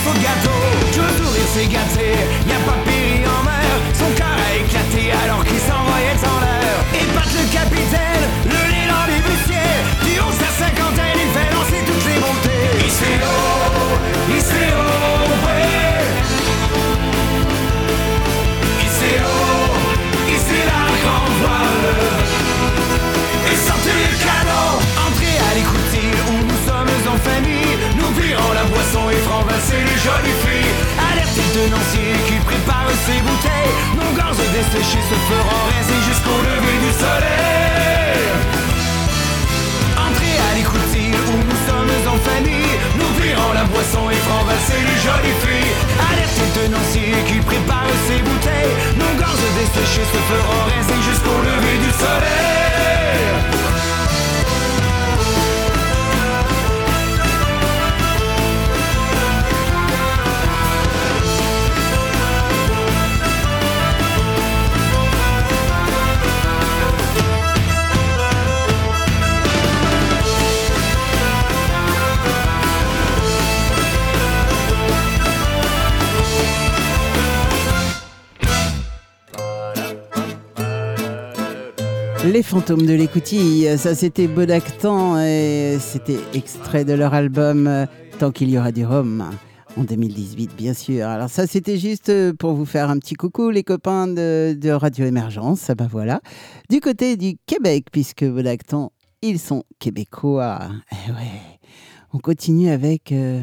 par 0.07 0.15
un 0.15 0.15
morceau 0.15 0.19
de 0.19 0.23
gâteau 0.23 0.87
Joe 0.93 1.17
tenancier 31.67 32.15
qui 32.27 32.37
prépare 32.47 32.91
ses 33.07 33.19
bouteilles. 33.27 33.75
Nos 33.99 34.13
gorges 34.15 34.47
desséchées 34.55 35.07
se 35.11 35.17
feront 35.29 35.63
rincer 35.71 36.01
jusqu'au 36.07 36.39
lever 36.47 36.79
du 36.85 36.93
soleil. 36.95 38.23
Entrez 39.99 40.37
à 40.47 40.51
l'écoutille 40.57 41.17
où 41.31 41.37
nous 41.43 41.61
sommes 41.67 41.97
en 42.07 42.19
famille 42.31 42.75
Nous 42.99 43.11
virons 43.21 43.53
la 43.53 43.65
boisson 43.65 44.11
et 44.11 44.21
franc-basser 44.27 44.81
les 44.89 44.99
jolies 45.07 45.39
filles 45.43 45.75
Alerte 46.09 46.43
tenancier 46.55 47.15
qui 47.27 47.39
prépare 47.41 47.95
ses 48.07 48.21
bouteilles. 48.23 48.77
Nos 49.01 49.15
gorges 49.19 49.51
desséchées 49.59 50.07
se 50.15 50.21
feront 50.31 50.63
rincer 50.71 51.01
jusqu'au 51.09 51.39
lever 51.43 51.79
du 51.83 51.91
soleil 51.99 52.46
Les 82.27 82.43
fantômes 82.43 82.87
de 82.87 82.93
l'écoutille, 82.93 83.79
ça 83.79 83.95
c'était 83.95 84.27
Bodactan 84.27 85.21
et 85.21 85.79
c'était 85.81 86.19
extrait 86.35 86.85
de 86.85 86.93
leur 86.93 87.15
album 87.15 87.69
euh, 87.69 87.87
Tant 88.19 88.33
qu'il 88.33 88.51
y 88.51 88.59
aura 88.59 88.73
du 88.73 88.85
rhum 88.85 89.31
en 89.77 89.85
2018 89.85 90.57
bien 90.57 90.75
sûr. 90.75 91.07
Alors 91.07 91.31
ça 91.31 91.47
c'était 91.47 91.79
juste 91.79 92.09
euh, 92.09 92.33
pour 92.33 92.55
vous 92.55 92.65
faire 92.65 92.91
un 92.91 92.99
petit 92.99 93.15
coucou 93.15 93.51
les 93.51 93.63
copains 93.63 94.09
de, 94.09 94.71
Radio 94.71 95.07
Émergence, 95.07 95.71
ben 95.79 95.87
voilà. 95.87 96.21
Du 96.69 96.81
côté 96.81 97.17
du 97.17 97.37
Québec 97.47 97.87
puisque 97.93 98.25
Bodactan 98.25 98.91
ils 99.23 99.39
sont 99.39 99.63
québécois. 99.79 100.69
Eh 100.91 101.13
ouais. 101.13 101.61
On 102.13 102.19
continue 102.19 102.71
avec 102.71 103.13
euh, 103.13 103.43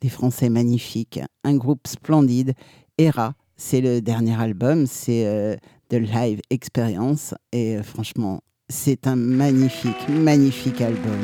des 0.00 0.08
Français 0.08 0.48
magnifiques, 0.48 1.20
un 1.42 1.56
groupe 1.56 1.88
splendide, 1.88 2.54
Era. 2.98 3.34
C'est 3.56 3.80
le 3.80 4.00
dernier 4.00 4.40
album, 4.40 4.86
c'est 4.86 5.58
The 5.92 5.96
Live 5.96 6.40
Experience 6.48 7.34
et 7.52 7.76
euh, 7.76 7.82
franchement, 7.82 8.40
c'est 8.70 9.06
un 9.06 9.14
magnifique, 9.14 10.08
magnifique 10.08 10.80
album. 10.80 11.20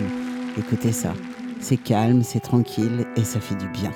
Écoutez 0.59 0.93
ça, 0.93 1.15
c'est 1.59 1.79
calme, 1.79 2.23
c'est 2.23 2.41
tranquille 2.41 3.07
et 3.17 3.25
ça 3.25 3.41
fait 3.41 3.55
du 3.55 3.67
bien. 3.71 3.93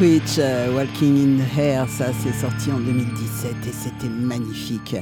Nightwish, 0.00 0.38
euh, 0.38 0.74
Walking 0.74 1.40
in 1.40 1.60
Air, 1.60 1.88
ça 1.88 2.06
c'est 2.22 2.32
sorti 2.32 2.72
en 2.72 2.78
2017 2.78 3.52
et 3.66 3.72
c'était 3.72 4.08
magnifique. 4.08 4.96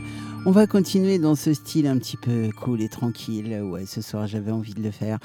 On 0.45 0.51
va 0.51 0.67
continuer 0.67 1.21
dans 1.21 1.37
ce 1.37 1.55
style 1.55 1.87
un 1.87 1.99
petit 1.99 2.17
peu 2.17 2.51
cool 2.61 2.83
et 2.83 2.89
tranquille. 2.89 3.61
Ouais, 3.63 3.87
ce 3.87 4.03
soir 4.03 4.27
j'avais 4.27 4.51
envie 4.51 4.75
de 4.75 4.83
le 4.83 4.91
faire. 4.91 5.19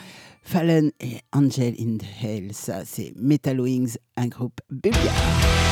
Fallen 0.44 0.92
et 1.00 1.18
Angel 1.32 1.74
in 1.80 1.98
Hell, 2.22 2.54
ça 2.54 2.86
c'est 2.86 3.14
Metal 3.16 3.60
Wings, 3.60 3.96
un 4.16 4.28
groupe 4.28 4.60
bulgare. 4.70 5.63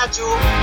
Radio, 0.00 0.59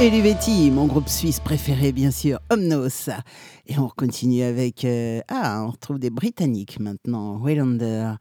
Elivetti, 0.00 0.70
mon 0.70 0.86
groupe 0.86 1.08
suisse 1.10 1.40
préféré, 1.40 1.92
bien 1.92 2.10
sûr, 2.10 2.38
Omnos. 2.50 3.10
Et 3.66 3.78
on 3.78 3.88
continue 3.94 4.42
avec. 4.42 4.84
euh, 4.86 5.20
ah, 5.28 5.62
on 5.66 5.72
retrouve 5.72 5.98
des 5.98 6.08
Britanniques 6.08 6.80
maintenant. 6.80 7.36
Waylander, 7.36 8.12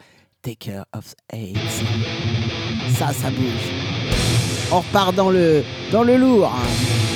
Taker 0.42 0.82
of 0.94 1.16
AIDS. 1.32 1.58
Ça, 2.98 3.14
ça 3.14 3.30
bouge. 3.30 3.72
On 4.74 4.80
repart 4.82 5.16
dans 5.16 5.30
le, 5.30 5.64
dans 5.92 6.04
le 6.04 6.18
lourd. 6.18 6.48
hein. 6.54 7.09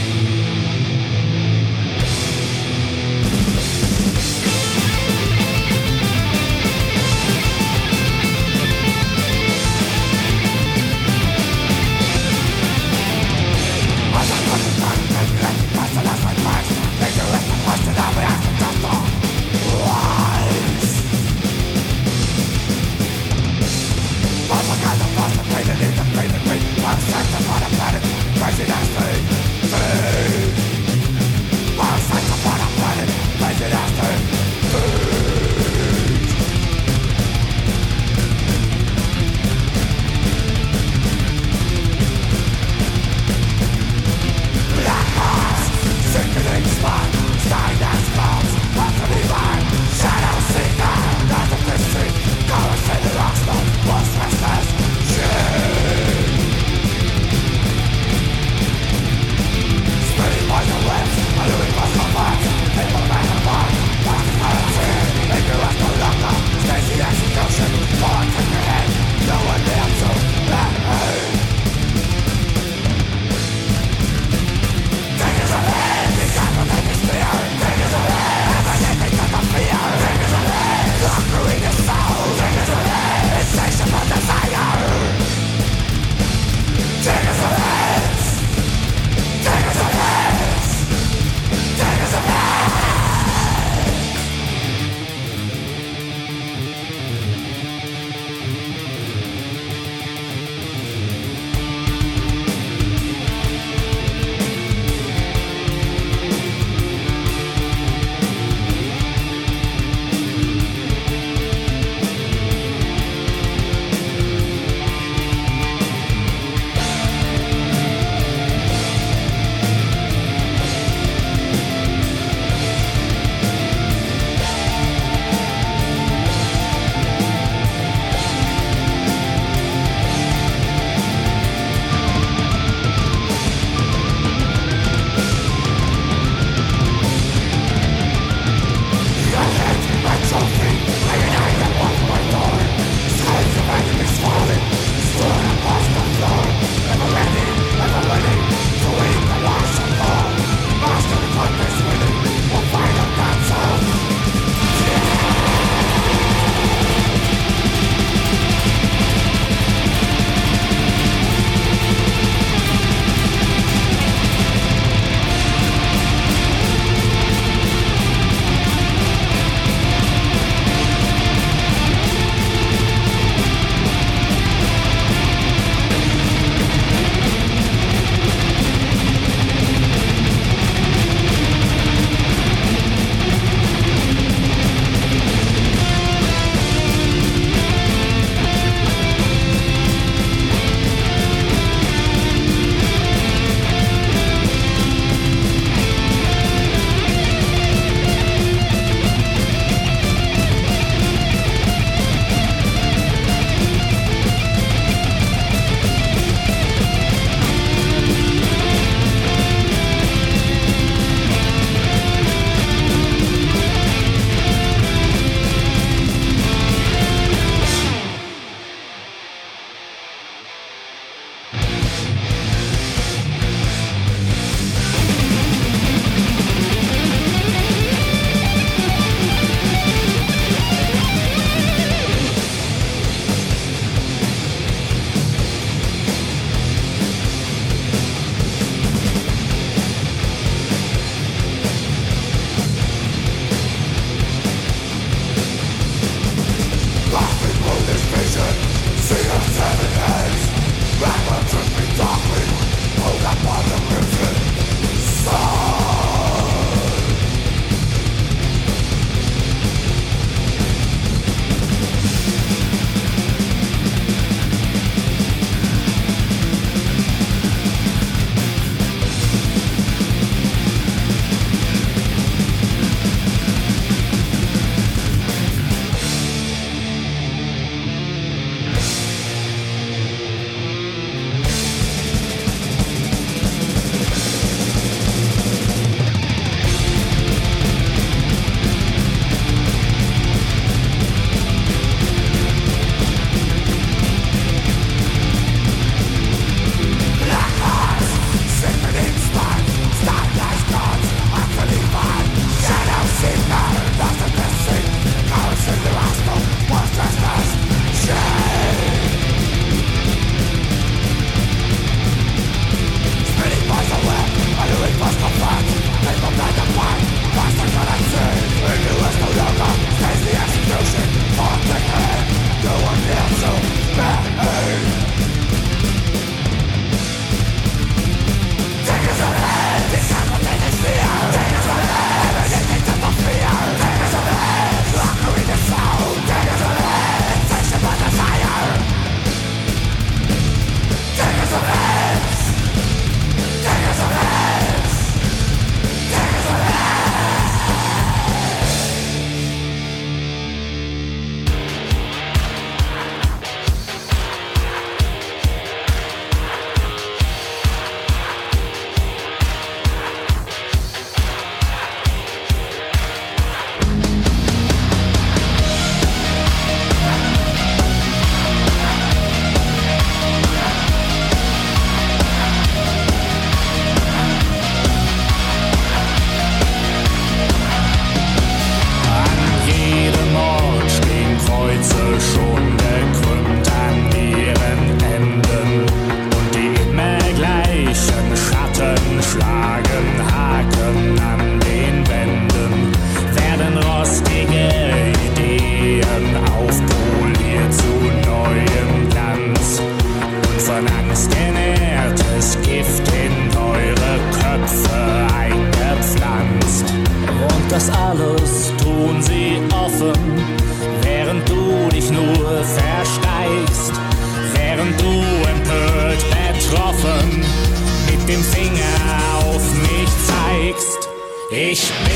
Ich 421.55 422.12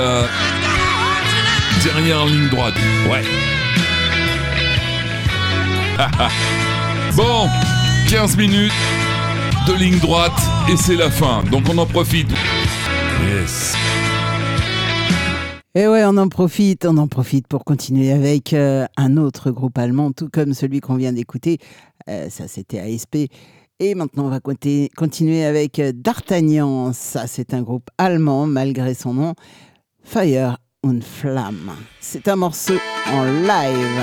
la 0.00 0.26
dernière 1.84 2.26
ligne 2.26 2.48
droite. 2.48 2.74
Ouais. 3.10 3.22
Ah, 5.98 6.10
ah. 6.18 6.30
bon, 7.14 7.48
15 8.08 8.36
minutes 8.36 8.72
de 9.66 9.74
ligne 9.74 9.98
droite 9.98 10.40
et 10.70 10.76
c'est 10.76 10.96
la 10.96 11.10
fin. 11.10 11.42
Donc 11.50 11.64
on 11.68 11.76
en 11.78 11.86
profite. 11.86 12.30
Yes. 13.28 13.74
Et 15.74 15.86
ouais, 15.86 16.02
on 16.04 16.16
en 16.16 16.28
profite, 16.28 16.84
on 16.86 16.96
en 16.96 17.06
profite 17.06 17.46
pour 17.46 17.64
continuer 17.64 18.10
avec 18.10 18.54
euh, 18.54 18.86
un 18.96 19.16
autre 19.16 19.50
groupe 19.50 19.78
allemand, 19.78 20.10
tout 20.12 20.28
comme 20.32 20.54
celui 20.54 20.80
qu'on 20.80 20.96
vient 20.96 21.12
d'écouter. 21.12 21.58
Euh, 22.08 22.28
ça, 22.28 22.48
c'était 22.48 22.80
ASP. 22.80 23.28
Et 23.78 23.94
maintenant, 23.94 24.26
on 24.26 24.30
va 24.30 24.40
continuer 24.40 25.44
avec 25.44 25.78
euh, 25.78 25.92
D'Artagnan. 25.94 26.92
Ça, 26.92 27.26
c'est 27.26 27.54
un 27.54 27.62
groupe 27.62 27.88
allemand, 27.98 28.46
malgré 28.46 28.94
son 28.94 29.14
nom. 29.14 29.34
Fire 30.02 30.56
und 30.82 31.04
Flamme. 31.04 31.72
C'est 32.00 32.26
un 32.28 32.36
morceau 32.36 32.78
en 33.12 33.24
live. 33.46 34.00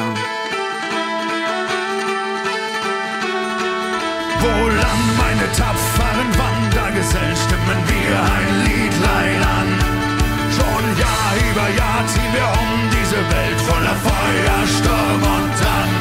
Wohl 4.40 4.80
an 4.80 5.02
meine 5.18 5.52
tapferen 5.52 6.30
Wandergesellen 6.38 7.36
stimmen 7.36 7.82
wir 7.88 8.16
ein 8.36 8.50
Liedlein 8.66 9.42
an. 9.44 9.70
Schon 10.52 10.86
Jahr 10.98 11.32
über 11.52 11.68
Jahr 11.76 12.08
ziehen 12.08 12.34
wir 12.34 12.48
um 12.62 12.90
diese 12.92 13.18
Welt 13.18 13.60
voller 13.62 13.96
Feuer, 14.08 14.68
Sturm 14.68 15.24
und 15.36 15.52
Tann. 15.62 15.92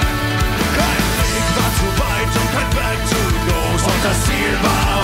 Kein 0.77 1.05
Weg 1.19 1.47
war 1.57 1.71
zu 1.81 1.89
weit 2.01 2.33
und 2.41 2.49
kein 2.55 2.71
Berg 2.77 3.01
zu 3.09 3.23
groß 3.47 3.83
und 3.93 4.05
das 4.05 4.25
Ziel 4.25 4.55
war 4.63 4.96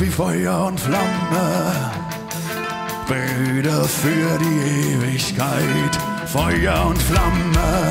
wie 0.00 0.10
Feuer 0.10 0.66
und 0.66 0.78
Flamme, 0.78 1.90
Brüder 3.06 3.84
für 3.84 4.38
die 4.38 4.92
Ewigkeit, 4.92 5.98
Feuer 6.26 6.86
und 6.88 7.00
Flamme. 7.00 7.90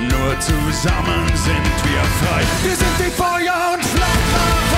Nur 0.00 0.40
zusammen 0.40 1.26
sind 1.34 1.76
wir 1.84 2.02
frei. 2.20 2.42
Wir 2.62 2.76
sind 2.76 2.98
wie 2.98 3.10
Feuer 3.10 3.74
und 3.74 3.84
Flamme. 3.84 4.69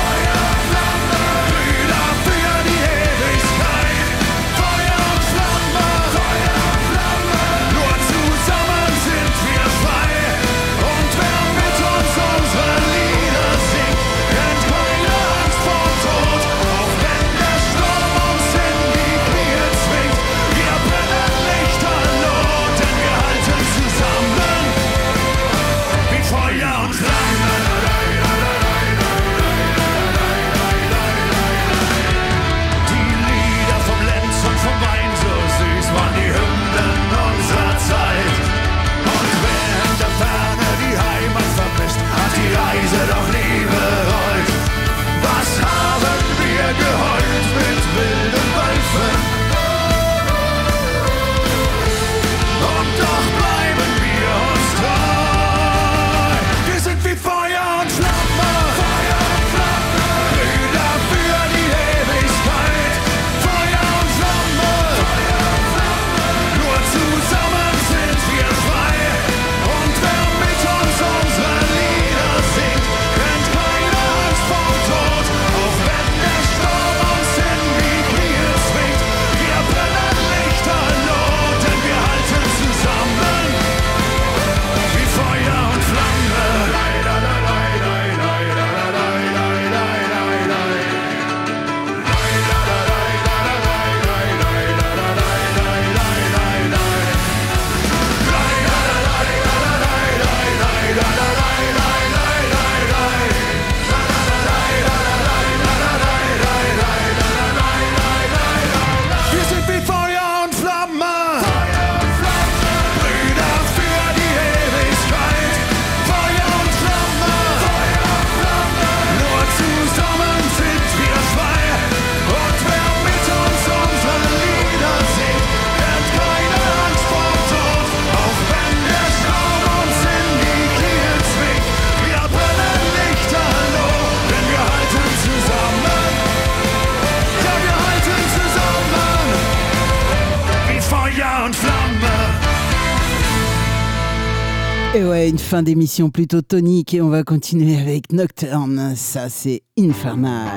fin 145.53 145.63
d'émission 145.63 146.09
plutôt 146.09 146.41
tonique 146.41 146.95
et 146.95 147.03
on 147.03 147.11
va 147.11 147.25
continuer 147.25 147.77
avec 147.77 148.11
Nocturne. 148.11 148.95
Ça, 148.97 149.29
c'est 149.29 149.61
infernal. 149.79 150.49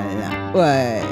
Ouais. 0.54 1.02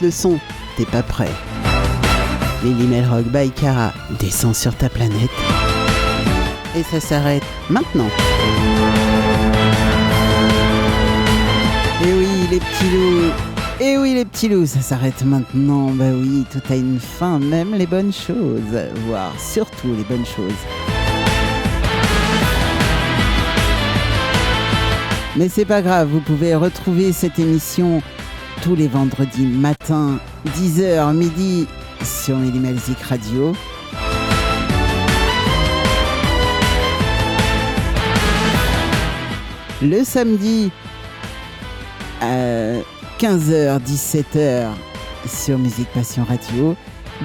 Le 0.00 0.12
son, 0.12 0.38
t'es 0.76 0.84
pas 0.84 1.02
prêt. 1.02 1.30
Lily 2.62 2.86
Melrock 2.86 3.24
by 3.24 3.50
Cara 3.50 3.92
descend 4.20 4.54
sur 4.54 4.72
ta 4.76 4.88
planète. 4.88 5.30
Et 6.76 6.84
ça 6.84 7.00
s'arrête 7.00 7.42
maintenant. 7.68 8.06
Et 12.04 12.12
oui, 12.12 12.28
les 12.48 12.60
petits 12.60 12.90
loups. 12.92 13.32
Et 13.80 13.98
oui, 13.98 14.14
les 14.14 14.24
petits 14.24 14.48
loups, 14.48 14.66
ça 14.66 14.80
s'arrête 14.80 15.24
maintenant. 15.24 15.90
Bah 15.90 16.12
oui, 16.12 16.44
tout 16.52 16.62
a 16.70 16.76
une 16.76 17.00
fin, 17.00 17.40
même 17.40 17.74
les 17.74 17.86
bonnes 17.86 18.12
choses. 18.12 18.78
Voire 19.06 19.32
surtout 19.36 19.94
les 19.96 20.04
bonnes 20.04 20.26
choses. 20.26 20.52
Mais 25.36 25.48
c'est 25.48 25.64
pas 25.64 25.82
grave, 25.82 26.08
vous 26.08 26.20
pouvez 26.20 26.54
retrouver 26.54 27.12
cette 27.12 27.38
émission 27.40 28.00
tous 28.62 28.74
les 28.74 28.88
vendredis 28.88 29.46
matin, 29.46 30.18
10h, 30.56 31.12
midi, 31.14 31.66
sur 32.02 32.36
Mélimelzik 32.36 33.00
Radio. 33.02 33.54
Le 39.82 40.02
samedi 40.04 40.70
à 42.20 42.80
15h, 43.18 43.80
17h 43.80 44.68
sur 45.26 45.58
Musique 45.58 45.88
Passion 45.88 46.24
Radio. 46.24 46.76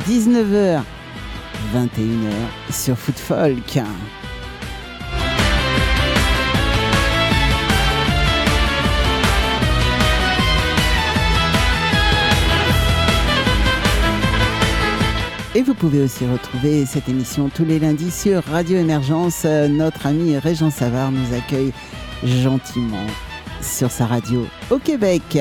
19h, 0.07 0.81
21h 1.73 2.71
sur 2.71 2.97
Foot 2.97 3.17
Folk. 3.17 3.79
Et 15.55 15.61
vous 15.61 15.75
pouvez 15.75 16.01
aussi 16.01 16.25
retrouver 16.25 16.83
cette 16.87 17.07
émission 17.07 17.47
tous 17.47 17.63
les 17.63 17.77
lundis 17.77 18.09
sur 18.09 18.43
Radio 18.43 18.79
Émergence. 18.79 19.43
Euh, 19.45 19.67
Notre 19.67 20.07
ami 20.07 20.35
Régent 20.35 20.71
Savard 20.71 21.11
nous 21.11 21.35
accueille 21.35 21.71
gentiment 22.23 23.05
sur 23.61 23.91
sa 23.91 24.07
radio 24.07 24.47
au 24.71 24.79
Québec. 24.79 25.37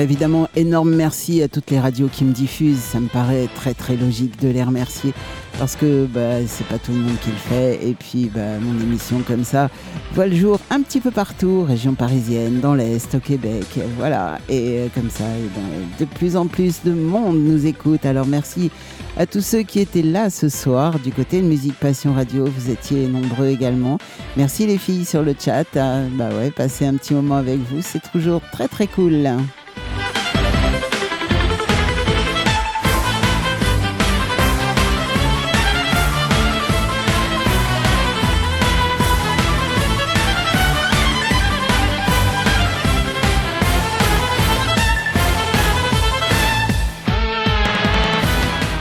Évidemment, 0.00 0.48
énorme 0.54 0.94
merci 0.94 1.42
à 1.42 1.48
toutes 1.48 1.70
les 1.70 1.80
radios 1.80 2.08
qui 2.08 2.24
me 2.24 2.32
diffusent. 2.32 2.78
Ça 2.78 3.00
me 3.00 3.08
paraît 3.08 3.48
très 3.54 3.74
très 3.74 3.96
logique 3.96 4.40
de 4.40 4.48
les 4.48 4.62
remercier 4.62 5.12
parce 5.58 5.74
que 5.74 6.06
bah, 6.06 6.46
c'est 6.46 6.66
pas 6.66 6.78
tout 6.78 6.92
le 6.92 6.98
monde 6.98 7.16
qui 7.22 7.30
le 7.30 7.36
fait. 7.36 7.88
Et 7.88 7.94
puis 7.94 8.30
bah, 8.32 8.58
mon 8.60 8.80
émission 8.80 9.20
comme 9.26 9.44
ça 9.44 9.70
voit 10.12 10.26
le 10.26 10.36
jour 10.36 10.60
un 10.70 10.82
petit 10.82 11.00
peu 11.00 11.10
partout, 11.10 11.64
région 11.64 11.94
parisienne, 11.94 12.60
dans 12.60 12.74
l'Est, 12.74 13.14
au 13.14 13.18
Québec. 13.18 13.66
Voilà. 13.96 14.38
Et 14.48 14.78
euh, 14.78 14.88
comme 14.94 15.10
ça, 15.10 15.24
eh 15.36 15.48
ben, 15.54 15.66
de 15.98 16.04
plus 16.04 16.36
en 16.36 16.46
plus 16.46 16.82
de 16.84 16.92
monde 16.92 17.38
nous 17.38 17.66
écoute. 17.66 18.06
Alors 18.06 18.26
merci 18.26 18.70
à 19.16 19.26
tous 19.26 19.40
ceux 19.40 19.62
qui 19.62 19.80
étaient 19.80 20.02
là 20.02 20.30
ce 20.30 20.48
soir 20.48 20.98
du 21.00 21.10
côté 21.10 21.40
de 21.40 21.46
Musique 21.46 21.78
Passion 21.78 22.14
Radio. 22.14 22.44
Vous 22.44 22.70
étiez 22.70 23.08
nombreux 23.08 23.48
également. 23.48 23.98
Merci 24.36 24.66
les 24.66 24.78
filles 24.78 25.04
sur 25.04 25.22
le 25.22 25.34
chat. 25.38 25.64
Ah, 25.76 26.02
bah 26.12 26.28
ouais, 26.38 26.50
passer 26.50 26.86
un 26.86 26.94
petit 26.94 27.14
moment 27.14 27.36
avec 27.36 27.58
vous, 27.58 27.82
c'est 27.82 28.02
toujours 28.12 28.42
très 28.52 28.68
très 28.68 28.86
cool. 28.86 29.28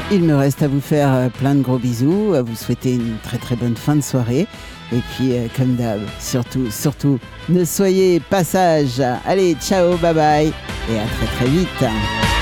Il 0.10 0.24
me 0.24 0.36
reste 0.36 0.64
à 0.64 0.70
vous 0.70 0.80
faire 0.80 1.14
euh, 1.14 1.28
plein 1.28 1.54
de 1.54 1.62
gros 1.62 1.78
bisous, 1.78 2.34
à 2.34 2.42
vous 2.42 2.56
souhaiter 2.56 2.94
une 2.94 3.18
très 3.24 3.38
très 3.38 3.58
bonne 3.58 3.76
fin 3.76 3.94
de 3.94 4.02
soirée. 4.02 4.48
Et 4.94 5.02
puis, 5.16 5.34
euh, 5.34 5.48
comme 5.56 5.76
d'hab, 5.76 6.00
surtout, 6.18 6.72
surtout, 6.72 7.20
ne 7.50 7.66
soyez 7.66 8.22
pas 8.22 8.46
sages. 8.46 9.04
Allez, 9.26 9.56
ciao, 9.56 9.98
bye 9.98 10.14
bye, 10.14 10.54
et 10.90 10.98
à 10.98 11.06
très 11.18 11.36
très 11.36 11.48
vite. 11.48 12.37